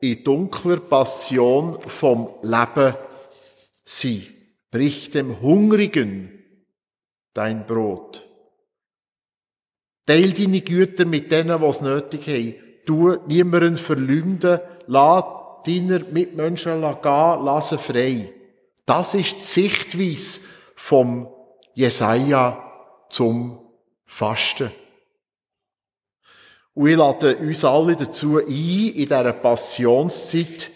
in 0.00 0.24
dunkler 0.24 0.78
Passion 0.78 1.78
vom 1.86 2.30
Leben 2.42 2.94
sind. 3.84 4.26
Brich 4.70 5.10
dem 5.10 5.40
Hungrigen 5.40 6.44
dein 7.34 7.66
Brot. 7.66 8.26
Teil 10.06 10.32
deine 10.32 10.60
Güter 10.60 11.04
mit 11.04 11.30
denen, 11.30 11.60
die 11.60 11.66
es 11.66 11.80
nötig 11.80 12.26
haben. 12.26 12.54
Du 12.86 13.16
niemanden 13.26 13.76
verleumden, 13.76 14.60
lass 14.86 15.24
deiner 15.66 16.00
Mitmenschen 16.00 16.80
gehen, 16.80 17.44
lass 17.44 17.68
sie 17.68 17.78
frei. 17.78 18.32
Das 18.86 19.14
ist 19.14 19.36
die 19.38 19.44
Sichtweise 19.44 20.40
vom 20.74 21.28
Jesaja 21.74 23.06
zum 23.08 23.60
Fasten. 24.04 24.70
Und 26.80 26.88
ich 26.88 26.96
lade 26.96 27.36
uns 27.36 27.62
alle 27.62 27.94
dazu 27.94 28.38
ein, 28.38 28.46
in 28.46 28.94
dieser 28.94 29.34
Passionszeit 29.34 30.70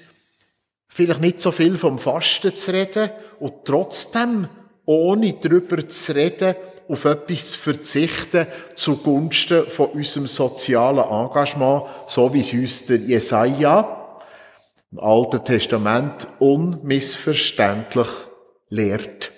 vielleicht 0.86 1.20
nicht 1.22 1.40
so 1.40 1.50
viel 1.50 1.78
vom 1.78 1.98
Fasten 1.98 2.54
zu 2.54 2.74
reden 2.74 3.08
und 3.40 3.64
trotzdem, 3.64 4.46
ohne 4.84 5.32
darüber 5.32 5.88
zu 5.88 6.14
reden, 6.14 6.56
auf 6.88 7.06
etwas 7.06 7.52
zu 7.52 7.58
verzichten 7.58 8.46
zugunsten 8.74 9.64
von 9.66 9.92
unserem 9.92 10.26
sozialen 10.26 11.08
Engagement, 11.08 11.84
so 12.06 12.34
wie 12.34 12.40
es 12.40 12.52
uns 12.52 12.84
der 12.84 12.98
Jesaja 12.98 14.20
im 14.92 15.00
Alten 15.00 15.42
Testament 15.42 16.28
unmissverständlich 16.38 18.08
lehrt. 18.68 19.32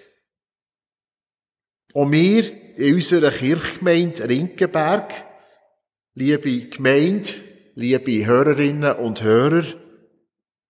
Und 1.93 2.11
wir 2.11 2.75
in 2.77 2.97
unserer 2.97 3.31
Kirchgemeinde 3.31 4.29
Rinkenberg 4.29 5.27
liebe 6.17 6.69
Gemeinde, 6.69 7.29
liebe 7.75 8.25
Hörerinnen 8.25 8.97
und 8.97 9.23
Hörer, 9.23 9.65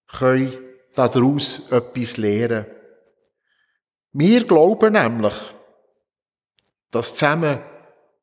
können 0.09 0.53
daraus 0.97 1.71
etwas 1.71 2.17
lernen. 2.17 2.67
Wir 4.13 4.45
glauben 4.45 4.95
nämlich, 4.95 5.35
dass 6.91 7.15
zusammen 7.15 7.61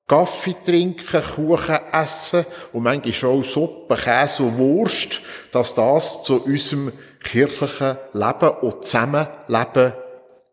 Kaffee 0.05 0.55
trinken, 0.65 1.23
Kuchen 1.23 1.79
essen 1.93 2.45
und 2.73 2.83
manchmal 2.83 3.13
schon 3.13 3.43
Suppe, 3.43 3.95
Käse 3.95 4.43
und 4.43 4.57
Wurst, 4.57 5.21
dass 5.51 5.75
das 5.75 6.23
zu 6.23 6.43
unserem 6.43 6.91
kirchlichen 7.23 7.97
Leben 8.11 8.49
und 8.61 8.85
Zusammenleben 8.85 9.93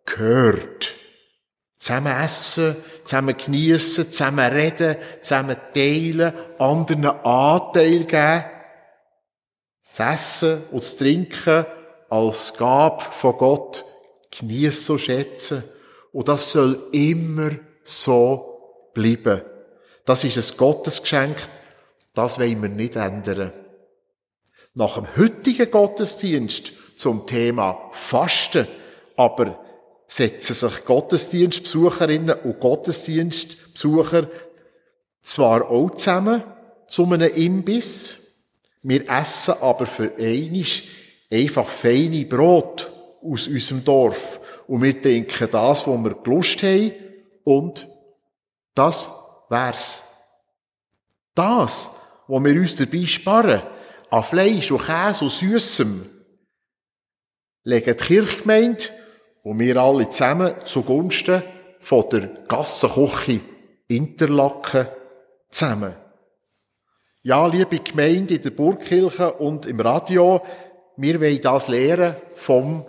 gehört. 0.07 0.95
Zusammen 1.79 2.15
essen, 2.17 2.77
zusammen 3.11 3.37
geniessen, 3.37 4.13
zusammen 4.13 4.53
reden, 4.53 4.97
zusammen 5.21 5.57
teilen, 5.75 6.33
anderen 6.59 7.07
Anteil 7.07 8.05
geben. 8.05 8.45
Das 9.97 10.15
Essen 10.15 10.63
und 10.71 10.81
das 10.81 10.97
Trinken 10.97 11.67
als 12.09 12.55
Gab 12.57 13.03
von 13.03 13.37
Gott 13.37 13.85
geniessen 14.31 14.93
und 14.93 15.01
schätzen. 15.01 15.65
Und 16.13 16.29
das 16.29 16.53
soll 16.53 16.79
immer 16.93 17.51
so 17.83 18.91
bleiben. 18.95 19.43
Das 20.05 20.23
ist 20.23 20.37
ein 20.39 20.57
Gottesgeschenk, 20.57 21.37
das 22.15 22.39
wollen 22.39 22.63
wir 22.63 22.69
nicht 22.69 22.95
ändern. 22.95 23.53
Nach 24.75 24.95
dem 24.95 25.09
heutigen 25.17 25.69
Gottesdienst 25.69 26.73
zum 26.97 27.27
Thema 27.27 27.91
Fasten, 27.91 28.69
aber 29.17 29.59
setzen 30.11 30.55
sich 30.55 30.85
Gottesdienstbesucherinnen 30.85 32.41
und 32.41 32.59
Gottesdienstbesucher 32.59 34.29
zwar 35.23 35.71
auch 35.71 35.91
zusammen 35.93 36.43
zu 36.89 37.05
einem 37.05 37.33
Imbiss, 37.33 38.17
wir 38.83 39.09
essen 39.09 39.55
aber 39.61 39.87
für 39.87 40.13
einisch 40.19 40.89
einfach 41.31 41.69
feine 41.69 42.25
Brot 42.25 42.91
aus 43.23 43.47
unserem 43.47 43.85
Dorf 43.85 44.41
und 44.67 44.83
wir 44.83 45.01
denken 45.01 45.49
das, 45.49 45.87
wo 45.87 45.97
wir 45.97 46.15
gelust 46.15 46.63
haben 46.65 46.93
und 47.45 47.87
das 48.75 49.09
wär's. 49.49 50.03
Das, 51.37 51.91
wo 52.27 52.41
wir 52.41 52.61
uns 52.61 52.75
dabei 52.75 53.07
sparen, 53.07 53.63
an 54.11 54.25
Fleisch 54.25 54.73
und 54.73 54.85
Käse 54.85 55.25
und 55.25 55.31
Süßem, 55.31 56.05
legen 57.63 57.97
die 57.97 58.05
Kirchgemeinde 58.05 59.00
und 59.43 59.59
wir 59.59 59.77
alle 59.77 60.09
zusammen 60.09 60.55
zugunsten 60.65 61.43
von 61.79 62.09
der 62.11 62.29
Gassenküche 62.49 63.41
Interlaken 63.89 64.87
zusammen. 65.49 65.95
Ja, 67.23 67.47
liebe 67.47 67.79
Gemeinde 67.81 68.35
in 68.35 68.43
der 68.43 68.51
Burgkirche 68.51 69.33
und 69.35 69.67
im 69.67 69.81
Radio, 69.81 70.41
wir 70.97 71.21
wollen 71.21 71.41
das 71.43 71.69
lehren 71.69 72.15
vom 72.37 72.85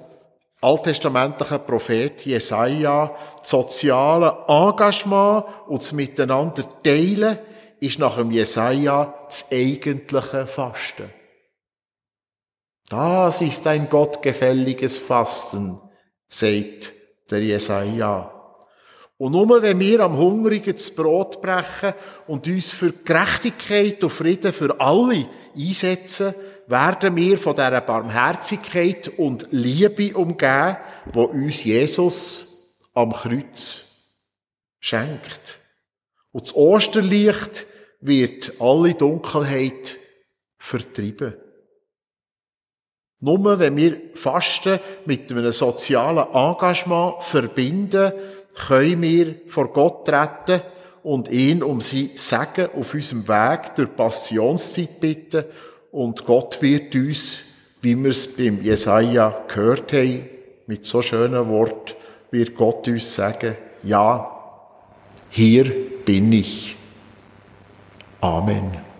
alttestamentlichen 0.61 1.65
Prophet 1.65 2.25
Jesaja. 2.25 3.15
Das 3.39 3.49
soziale 3.49 4.37
Engagement 4.47 5.45
und 5.67 5.81
das 5.81 5.91
Miteinander 5.91 6.63
teilen 6.83 7.39
ist 7.79 7.99
nach 7.99 8.17
dem 8.17 8.31
Jesaja 8.31 9.13
das 9.25 9.51
eigentliche 9.51 10.45
Fasten. 10.45 11.09
Das 12.89 13.41
ist 13.41 13.65
ein 13.65 13.89
gottgefälliges 13.89 14.97
Fasten 14.97 15.81
sagt 16.31 16.93
der 17.29 17.43
Jesaja. 17.43 18.31
Und 19.17 19.33
nur 19.33 19.61
wenn 19.61 19.79
wir 19.79 19.99
am 19.99 20.17
Hungrigen 20.17 20.73
das 20.73 20.89
Brot 20.89 21.41
brechen 21.41 21.93
und 22.25 22.47
uns 22.47 22.71
für 22.71 22.91
Gerechtigkeit 22.91 24.03
und 24.03 24.09
Frieden 24.09 24.51
für 24.51 24.79
alle 24.79 25.27
einsetzen, 25.55 26.33
werden 26.65 27.15
wir 27.15 27.37
von 27.37 27.53
dieser 27.53 27.81
Barmherzigkeit 27.81 29.11
und 29.17 29.47
Liebe 29.51 30.17
umgeben, 30.17 30.77
wo 31.13 31.23
uns 31.25 31.63
Jesus 31.63 32.77
am 32.93 33.11
Kreuz 33.13 34.15
schenkt. 34.79 35.59
Und 36.31 36.45
das 36.45 36.55
Osterlicht 36.55 37.67
wird 37.99 38.53
alle 38.59 38.93
Dunkelheit 38.95 39.97
vertrieben. 40.57 41.35
Nur 43.21 43.60
wenn 43.60 43.77
wir 43.77 43.97
Fasten 44.15 44.79
mit 45.05 45.31
einem 45.31 45.51
sozialen 45.51 46.25
Engagement 46.34 47.21
verbinden, 47.21 48.12
können 48.67 49.01
wir 49.01 49.36
vor 49.47 49.71
Gott 49.71 50.05
treten 50.05 50.62
und 51.03 51.29
ihn 51.29 51.63
um 51.63 51.79
sein 51.81 52.10
Segen 52.15 52.69
auf 52.75 52.93
unserem 52.93 53.27
Weg 53.27 53.75
durch 53.75 53.95
Passionszeit 53.95 54.99
bitten 54.99 55.45
und 55.91 56.25
Gott 56.25 56.62
wird 56.62 56.95
uns, 56.95 57.43
wie 57.81 57.95
wir 57.95 58.12
es 58.12 58.36
beim 58.36 58.62
Jesaja 58.62 59.43
gehört 59.47 59.93
haben, 59.93 60.29
mit 60.67 60.86
so 60.86 61.01
schönen 61.01 61.49
Wort 61.49 61.95
wird 62.31 62.55
Gott 62.55 62.88
uns 62.88 63.13
sagen, 63.13 63.55
ja, 63.84 64.31
hier 65.29 65.65
bin 66.05 66.31
ich. 66.31 66.75
Amen. 68.21 68.90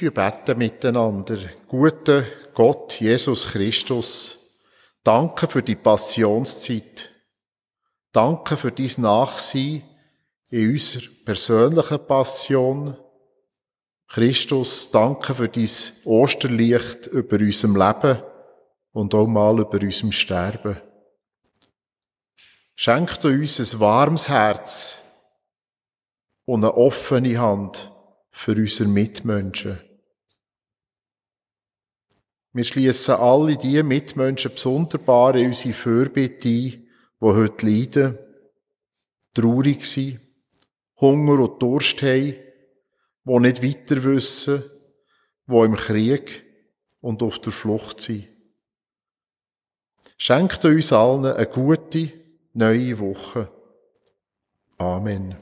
Wir 0.00 0.14
beten 0.14 0.56
miteinander. 0.56 1.36
Guter 1.68 2.24
Gott, 2.54 2.98
Jesus 3.00 3.48
Christus, 3.48 4.62
danke 5.04 5.46
für 5.46 5.62
die 5.62 5.76
Passionszeit. 5.76 7.10
Danke 8.10 8.56
für 8.56 8.72
dein 8.72 8.90
Nachsein 8.96 9.82
in 10.48 10.70
unserer 10.70 11.04
persönlichen 11.26 12.06
Passion. 12.06 12.96
Christus, 14.08 14.90
danke 14.90 15.34
für 15.34 15.50
dein 15.50 15.68
Osterlicht 16.06 17.06
über 17.08 17.36
unserem 17.36 17.76
Leben 17.76 18.22
und 18.92 19.14
auch 19.14 19.26
mal 19.26 19.58
über 19.58 19.82
unserem 19.82 20.12
Sterben. 20.12 20.80
Schenk 22.74 23.22
uns 23.22 23.74
ein 23.74 23.80
warmes 23.80 24.30
Herz 24.30 24.96
und 26.46 26.64
eine 26.64 26.74
offene 26.74 27.38
Hand 27.38 27.92
für 28.30 28.52
unsere 28.52 28.88
Mitmenschen. 28.88 29.89
Wir 32.52 32.64
schließen 32.64 33.14
alle 33.14 33.56
die 33.56 33.82
Mitmenschen 33.82 34.52
besonderbar 34.52 35.36
in 35.36 35.48
unsere 35.48 35.72
Fürbitte 35.72 36.48
ein, 36.48 36.88
die 36.88 36.88
heute 37.20 37.66
leiden, 37.66 38.18
traurig 39.34 39.84
sind, 39.84 40.20
Hunger 41.00 41.38
und 41.38 41.62
Durst 41.62 42.02
haben, 42.02 42.34
die 43.24 43.38
nicht 43.38 43.62
weiter 43.62 44.02
wissen, 44.02 44.64
die 45.46 45.56
im 45.56 45.76
Krieg 45.76 46.44
und 47.00 47.22
auf 47.22 47.38
der 47.38 47.52
Flucht 47.52 48.00
sind. 48.00 48.26
Schenkt 50.18 50.64
uns 50.64 50.92
allen 50.92 51.26
eine 51.26 51.46
gute, 51.46 52.12
neue 52.52 52.98
Woche. 52.98 53.48
Amen. 54.76 55.36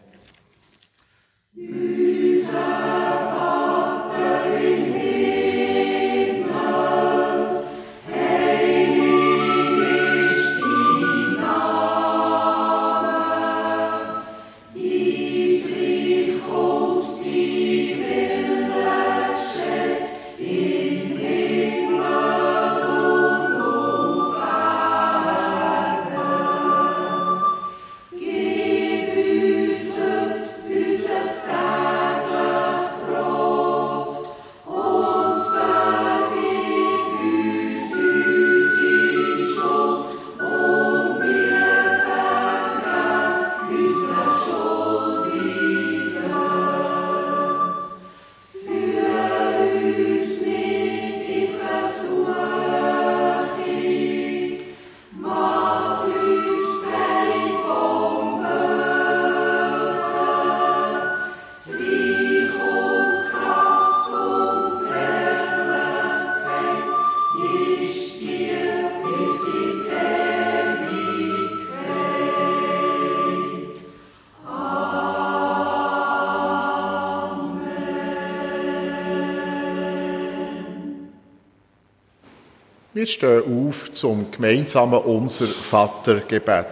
Stehen 83.09 83.69
auf 83.69 83.93
zum 83.93 84.31
gemeinsamen 84.31 85.01
Unser 85.01 85.47
Vatergebet. 85.47 86.67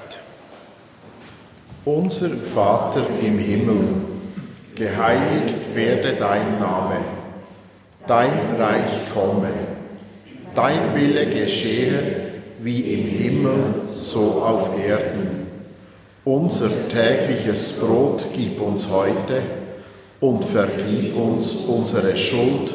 Unser 1.85 2.31
Vater 2.31 3.07
im 3.23 3.39
Himmel, 3.39 3.85
geheiligt 4.75 5.75
werde 5.75 6.15
dein 6.15 6.59
Name, 6.59 6.99
dein 8.07 8.57
Reich 8.59 9.11
komme, 9.15 9.51
dein 10.55 10.95
Wille 10.95 11.27
geschehe 11.27 12.03
wie 12.59 12.81
im 12.81 13.07
Himmel, 13.07 13.75
so 14.01 14.43
auf 14.45 14.71
Erden. 14.79 15.47
Unser 16.25 16.71
tägliches 16.89 17.75
Brot 17.75 18.27
gib 18.35 18.61
uns 18.61 18.91
heute 18.91 19.43
und 20.21 20.45
vergib 20.45 21.17
uns 21.17 21.55
unsere 21.67 22.17
Schuld, 22.17 22.75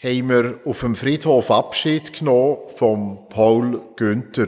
haben 0.00 0.28
wir 0.28 0.60
auf 0.64 0.80
dem 0.80 0.94
Friedhof 0.94 1.50
Abschied 1.50 2.12
genommen 2.12 2.58
von 2.76 3.28
Paul 3.28 3.80
Günther. 3.96 4.46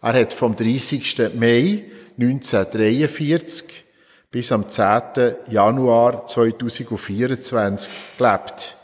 Er 0.00 0.14
hat 0.14 0.32
vom 0.32 0.56
30. 0.56 1.34
Mai 1.34 1.84
1943 2.18 3.84
bis 4.30 4.50
am 4.52 4.70
10. 4.70 5.34
Januar 5.50 6.24
2024 6.24 7.92
gelebt. 8.16 8.76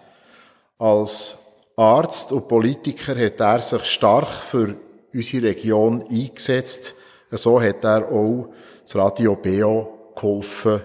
Als 0.79 1.39
Arzt 1.77 2.31
und 2.31 2.47
Politiker 2.47 3.19
hat 3.19 3.41
er 3.41 3.61
sich 3.63 3.85
stark 3.87 4.29
für 4.29 4.77
unsere 5.15 5.47
Region 5.47 6.05
eingesetzt. 6.11 6.95
So 7.31 7.59
hat 7.59 7.83
er 7.85 8.13
auch 8.13 8.53
das 8.83 8.97
Radio 8.97 9.35
Beo 9.37 10.13
geholfen 10.15 10.83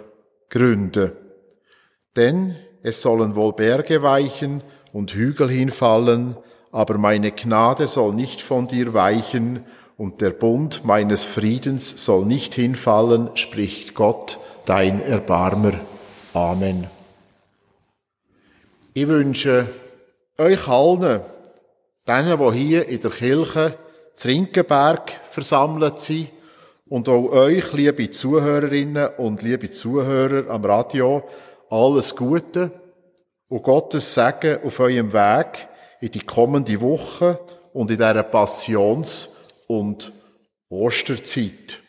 gründen. 0.49 1.11
Denn 2.15 2.55
es 2.81 3.01
sollen 3.01 3.35
wohl 3.35 3.51
Berge 3.51 4.01
weichen 4.01 4.63
und 4.93 5.13
Hügel 5.13 5.49
hinfallen, 5.49 6.35
aber 6.71 6.97
meine 6.97 7.31
Gnade 7.31 7.87
soll 7.87 8.13
nicht 8.13 8.41
von 8.41 8.67
dir 8.67 8.93
weichen 8.93 9.65
und 9.97 10.21
der 10.21 10.31
Bund 10.31 10.85
meines 10.85 11.23
Friedens 11.23 12.05
soll 12.05 12.25
nicht 12.25 12.55
hinfallen, 12.55 13.29
spricht 13.35 13.93
Gott, 13.93 14.39
dein 14.65 15.01
Erbarmer. 15.01 15.73
Amen. 16.33 16.87
Ich 18.93 19.07
wünsche 19.07 19.67
euch 20.37 20.67
allen, 20.67 21.21
denen, 22.07 22.39
die 22.39 22.57
hier 22.57 22.87
in 22.87 23.01
der 23.01 23.11
Kirche 23.11 23.77
zu 24.15 24.27
Rinkenberg 24.27 25.11
versammelt 25.29 26.01
sind, 26.01 26.29
und 26.91 27.07
auch 27.07 27.31
euch, 27.31 27.71
liebe 27.71 28.09
Zuhörerinnen 28.09 29.11
und 29.17 29.41
liebe 29.43 29.69
Zuhörer 29.69 30.49
am 30.49 30.65
Radio, 30.65 31.23
alles 31.69 32.13
Gute 32.13 32.69
und 33.51 33.63
Gottes 33.63 34.13
Segen 34.13 34.63
auf 34.63 34.79
eurem 34.79 35.11
Weg 35.11 35.67
in 35.99 36.09
die 36.09 36.21
kommende 36.21 36.79
Woche 36.79 37.37
und 37.73 37.91
in 37.91 37.97
dieser 37.97 38.23
Passions- 38.23 39.29
und 39.67 40.13
Osterzeit. 40.69 41.79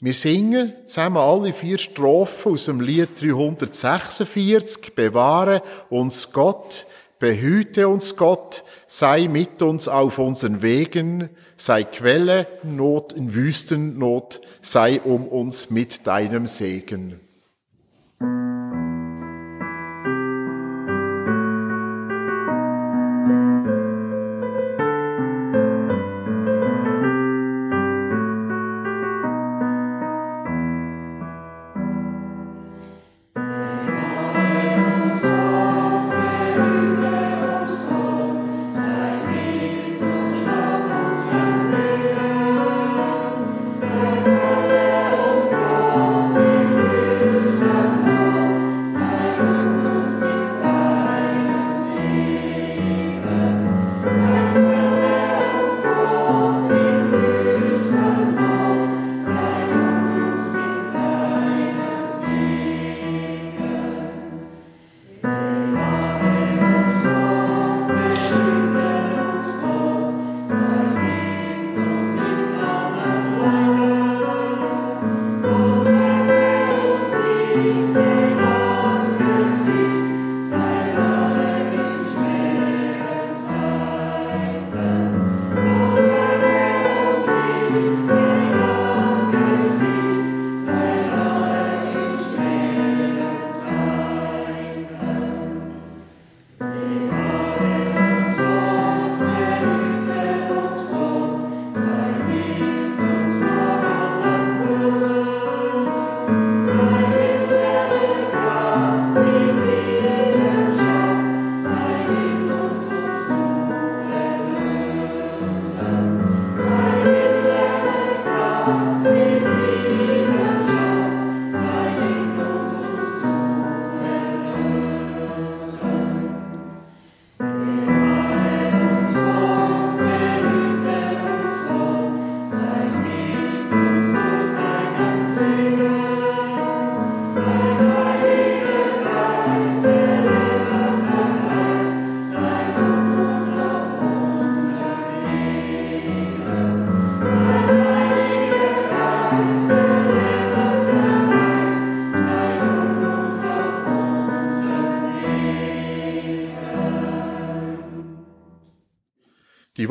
Wir 0.00 0.14
singen 0.14 0.72
zusammen 0.86 1.18
alle 1.18 1.52
vier 1.52 1.76
Strophen 1.76 2.52
aus 2.52 2.64
dem 2.64 2.80
Lied 2.80 3.20
346. 3.20 4.94
Bewahre 4.94 5.62
uns 5.90 6.32
Gott, 6.32 6.86
behüte 7.18 7.86
uns 7.86 8.16
Gott, 8.16 8.64
sei 8.86 9.28
mit 9.28 9.60
uns 9.60 9.86
auf 9.86 10.16
unseren 10.16 10.62
Wegen, 10.62 11.28
sei 11.58 11.84
Quelle 11.84 12.46
Not 12.62 13.12
in 13.12 13.34
Wüstennot, 13.34 14.40
sei 14.62 14.98
um 15.02 15.28
uns 15.28 15.68
mit 15.68 16.06
deinem 16.06 16.46
Segen. 16.46 17.20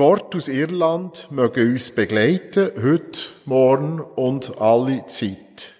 Worte 0.02 0.39
aus 0.39 0.47
Irland 0.47 1.28
mögen 1.30 1.74
uns 1.74 1.91
begleiten, 1.91 2.72
heute, 2.82 3.20
morgen 3.45 3.99
und 4.02 4.60
alle 4.60 5.06
Zeit. 5.06 5.76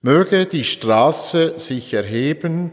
Möge 0.00 0.46
die 0.46 0.62
Straße 0.62 1.58
sich 1.58 1.92
erheben, 1.92 2.70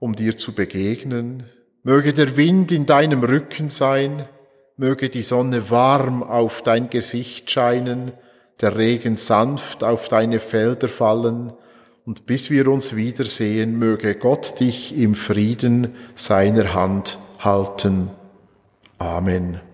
um 0.00 0.16
dir 0.16 0.36
zu 0.36 0.52
begegnen. 0.52 1.44
Möge 1.84 2.12
der 2.12 2.36
Wind 2.36 2.72
in 2.72 2.86
deinem 2.86 3.22
Rücken 3.22 3.68
sein. 3.68 4.28
Möge 4.76 5.10
die 5.10 5.22
Sonne 5.22 5.70
warm 5.70 6.24
auf 6.24 6.62
dein 6.62 6.90
Gesicht 6.90 7.48
scheinen, 7.48 8.10
der 8.60 8.76
Regen 8.76 9.14
sanft 9.14 9.84
auf 9.84 10.08
deine 10.08 10.40
Felder 10.40 10.88
fallen 10.88 11.52
und 12.04 12.26
bis 12.26 12.50
wir 12.50 12.66
uns 12.66 12.96
wiedersehen, 12.96 13.78
möge 13.78 14.16
Gott 14.16 14.58
dich 14.58 14.98
im 14.98 15.14
Frieden 15.14 15.94
seiner 16.16 16.74
Hand 16.74 17.18
halten. 17.38 18.10
Amen. 19.00 19.65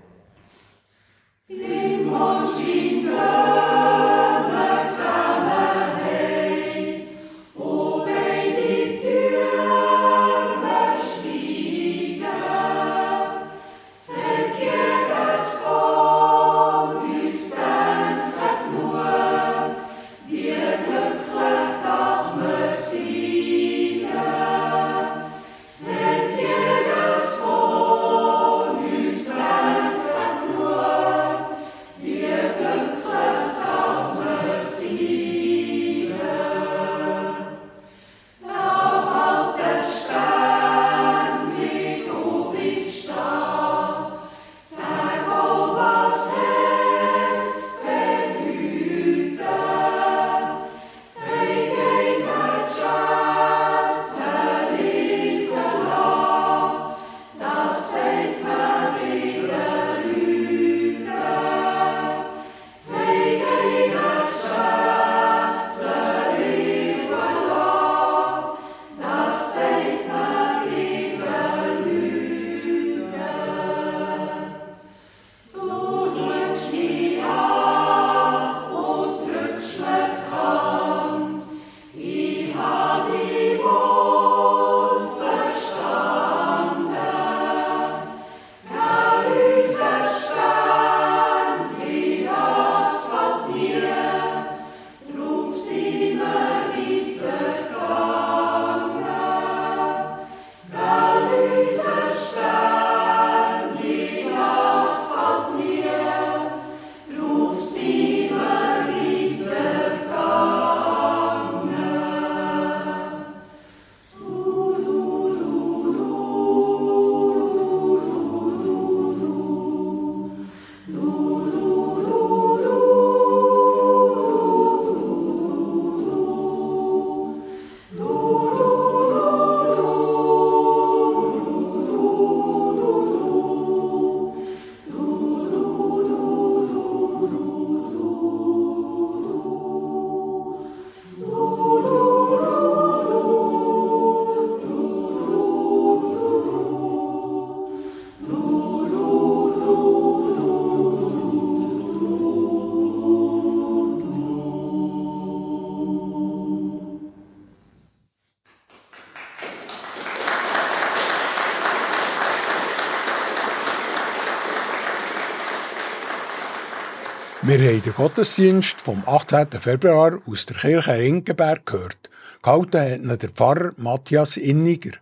Wir 167.53 167.71
haben 167.71 167.83
den 167.83 167.93
Gottesdienst 167.93 168.81
vom 168.81 169.03
18. 169.05 169.61
Februar 169.61 170.19
aus 170.27 170.47
der 170.47 170.57
Kirche 170.57 170.97
Rinkenberg 170.97 171.67
gehört. 171.67 172.09
Gehalten 172.43 173.11
hat 173.11 173.23
der 173.23 173.29
Pfarrer 173.29 173.73
Matthias 173.77 174.39
Inniger. 174.39 174.93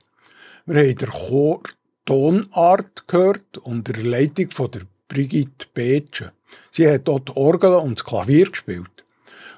Wir 0.66 0.80
haben 0.80 0.96
den 0.96 1.08
Chor 1.10 1.62
Tonart 2.06 3.06
gehört 3.06 3.58
unter 3.58 3.92
der 3.92 4.02
Leitung 4.02 4.50
von 4.50 4.68
der 4.72 4.80
Brigitte 5.06 5.68
Betsche. 5.72 6.32
Sie 6.72 6.90
hat 6.90 7.06
dort 7.06 7.36
Orgel 7.36 7.74
und 7.74 8.00
das 8.00 8.04
Klavier 8.04 8.50
gespielt. 8.50 9.04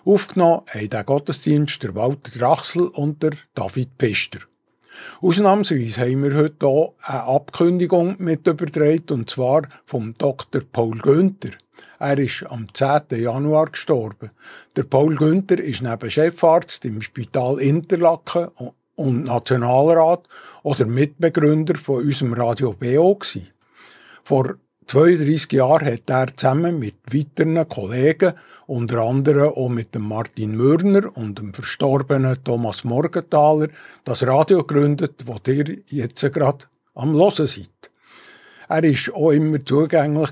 Aufgenommen 0.05 0.67
haben 0.69 0.91
den 0.91 1.07
Gottesdienst 1.07 1.83
der 1.83 1.95
Walter 1.95 2.39
Drachsel 2.39 2.89
und 2.89 3.23
der 3.23 3.33
David 3.55 3.89
Pfister. 3.99 4.41
Ausnahmsweise 5.23 6.03
haben 6.03 6.25
wir 6.25 6.35
heute 6.35 6.67
hier 6.69 6.93
eine 7.05 7.23
Abkündigung 7.23 8.17
mit 8.19 8.47
übertragen, 8.47 9.15
und 9.15 9.31
zwar 9.31 9.63
vom 9.87 10.13
Dr. 10.13 10.61
Paul 10.71 10.99
Günther. 10.99 11.53
Er 12.03 12.19
ist 12.19 12.45
am 12.49 12.67
10. 12.75 13.23
Januar 13.23 13.67
gestorben. 13.67 14.33
Der 14.75 14.83
Paul 14.83 15.15
Günther 15.15 15.61
ist 15.61 15.83
neben 15.83 16.11
Chefarzt 16.11 16.85
im 16.85 17.01
Spital 17.01 17.61
Interlaken 17.61 18.49
und 18.97 19.23
Nationalrat 19.27 20.27
oder 20.65 20.85
Mitbegründer 20.85 21.77
von 21.77 22.03
unserem 22.03 22.33
Radio 22.33 22.73
BO 22.73 23.15
gewesen. 23.15 23.51
Vor 24.25 24.57
32 24.89 25.53
Jahren 25.53 25.87
hat 25.87 26.11
er 26.11 26.37
zusammen 26.37 26.81
mit 26.81 26.97
weiteren 27.13 27.69
Kollegen, 27.69 28.33
unter 28.67 28.99
anderem 29.03 29.53
auch 29.53 29.69
mit 29.69 29.95
dem 29.95 30.09
Martin 30.09 30.57
Mürner 30.57 31.17
und 31.17 31.39
dem 31.39 31.55
verstorbenen 31.55 32.43
Thomas 32.43 32.83
Morgenthaler, 32.83 33.69
das 34.03 34.27
Radio 34.27 34.65
gegründet, 34.65 35.23
das 35.25 35.55
ihr 35.55 35.79
jetzt 35.87 36.33
gerade 36.33 36.65
am 36.97 37.15
Hören 37.15 37.47
seid. 37.47 37.92
Er 38.73 38.83
war 38.83 39.15
auch 39.17 39.33
immer 39.33 39.63
zugänglich 39.63 40.31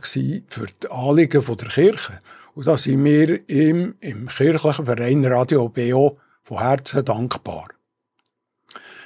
für 0.49 0.67
die 0.83 0.91
Anliegen 0.91 1.45
der 1.45 1.69
Kirche. 1.69 2.21
Und 2.55 2.67
da 2.67 2.79
sind 2.79 3.05
wir 3.05 3.47
ihm 3.51 3.97
im 4.01 4.29
kirchlichen 4.29 4.87
Verein 4.87 5.27
Radio 5.27 5.69
BO 5.69 6.17
von 6.43 6.59
Herzen 6.59 7.05
dankbar. 7.05 7.69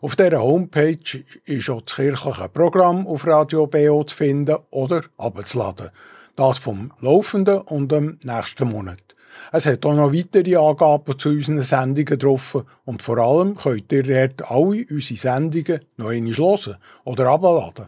Auf 0.01 0.15
dieser 0.15 0.41
Homepage 0.41 1.23
ist 1.45 1.69
auch 1.69 1.81
das 1.81 1.95
kirchliche 1.95 2.49
Programm 2.49 3.07
auf 3.07 3.25
Radio 3.25 3.67
BO 3.67 4.03
zu 4.03 4.15
finden 4.15 4.57
oder 4.69 5.03
abzuladen. 5.17 5.89
Das 6.35 6.57
vom 6.57 6.91
laufenden 6.99 7.61
und 7.61 7.91
dem 7.91 8.19
nächsten 8.23 8.69
Monat. 8.69 9.15
Es 9.51 9.65
hat 9.65 9.85
auch 9.85 9.93
noch 9.93 10.13
weitere 10.13 10.55
Angaben 10.55 11.17
zu 11.17 11.29
unseren 11.29 11.61
Sendungen 11.61 12.19
drauf 12.19 12.63
und 12.85 13.01
vor 13.01 13.17
allem 13.17 13.55
könnt 13.55 13.91
ihr 13.91 14.03
dort 14.03 14.49
alle 14.49 14.85
unsere 14.89 15.19
Sendungen 15.19 15.79
noch 15.97 16.09
einmal 16.09 16.33
hören 16.33 16.75
oder 17.05 17.27
abladen. 17.29 17.85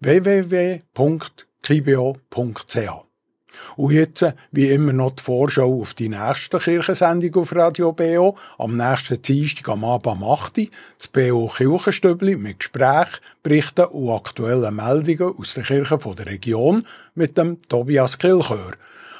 www.kibio.ch 0.00 1.34
Und 3.76 3.92
jetzt, 3.92 4.26
wie 4.50 4.70
immer, 4.70 4.92
noch 4.92 5.12
die 5.12 5.22
Vorschau 5.22 5.80
auf 5.80 5.94
die 5.94 6.08
nächste 6.08 6.58
Kirchensendung 6.58 7.42
auf 7.42 7.54
Radio 7.54 7.92
BO. 7.92 8.36
Am 8.58 8.76
nächsten 8.76 9.22
Dienstag 9.22 9.68
am 9.68 9.84
Abend 9.84 10.08
am 10.08 10.24
8. 10.24 10.70
Das 10.98 11.08
BO 11.08 11.46
Kirchenstübli 11.48 12.36
mit 12.36 12.58
Gespräch, 12.60 13.08
Berichten 13.42 13.86
und 13.86 14.10
aktuellen 14.10 14.76
Meldungen 14.76 15.34
aus 15.38 15.54
der 15.54 15.64
Kirche 15.64 15.98
der 15.98 16.26
Region 16.26 16.86
mit 17.14 17.38
dem 17.38 17.62
Tobias 17.68 18.18
Kilchör. 18.18 18.72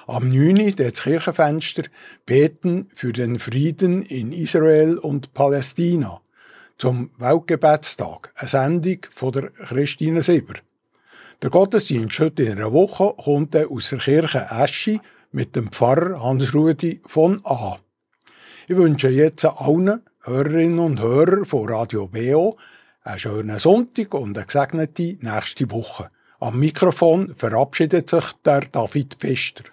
Am 0.07 0.29
9. 0.29 0.77
das 0.77 1.03
Kirchenfenster 1.03 1.85
beten 2.27 2.91
für 2.95 3.15
den 3.15 3.39
Frieden 3.39 4.03
in 4.03 4.33
Israel 4.33 4.99
und 4.99 5.33
Palästina. 5.33 6.21
Zum 6.77 7.11
Weltgebetstag. 7.17 8.31
Eine 8.37 8.49
Sendung 8.49 8.99
von 9.15 9.33
der 9.33 9.49
Christine 9.49 10.23
Sieber. 10.23 10.57
Der 11.41 11.49
Gottesdienst 11.49 12.19
heute 12.19 12.43
in 12.43 12.53
einer 12.53 12.75
Woche 12.75 13.15
kommt 13.17 13.57
aus 13.57 13.89
der 13.89 13.99
Kirche 13.99 14.47
Eschi 14.51 15.01
mit 15.33 15.57
dem 15.57 15.73
Pfarrer 15.73 16.23
Hans-Rudi 16.23 17.01
von 17.07 17.41
A. 17.45 17.79
Ich 18.69 18.77
wünsche 18.77 19.09
jetzt 19.09 19.47
allen 19.47 20.03
Hörerinnen 20.21 20.81
und 20.81 21.01
Hörern 21.01 21.47
von 21.47 21.67
Radio 21.67 22.09
BO 22.09 22.59
einen 23.05 23.19
schönen 23.19 23.59
Sonntag 23.59 24.13
und 24.13 24.37
eine 24.37 24.47
gesegnete 24.47 25.17
nächste 25.23 25.71
Woche. 25.71 26.11
Am 26.41 26.59
Mikrofon 26.59 27.35
verabschiedet 27.35 28.11
sich 28.11 28.33
der 28.45 28.61
David 28.71 29.15
Pfister. 29.15 29.65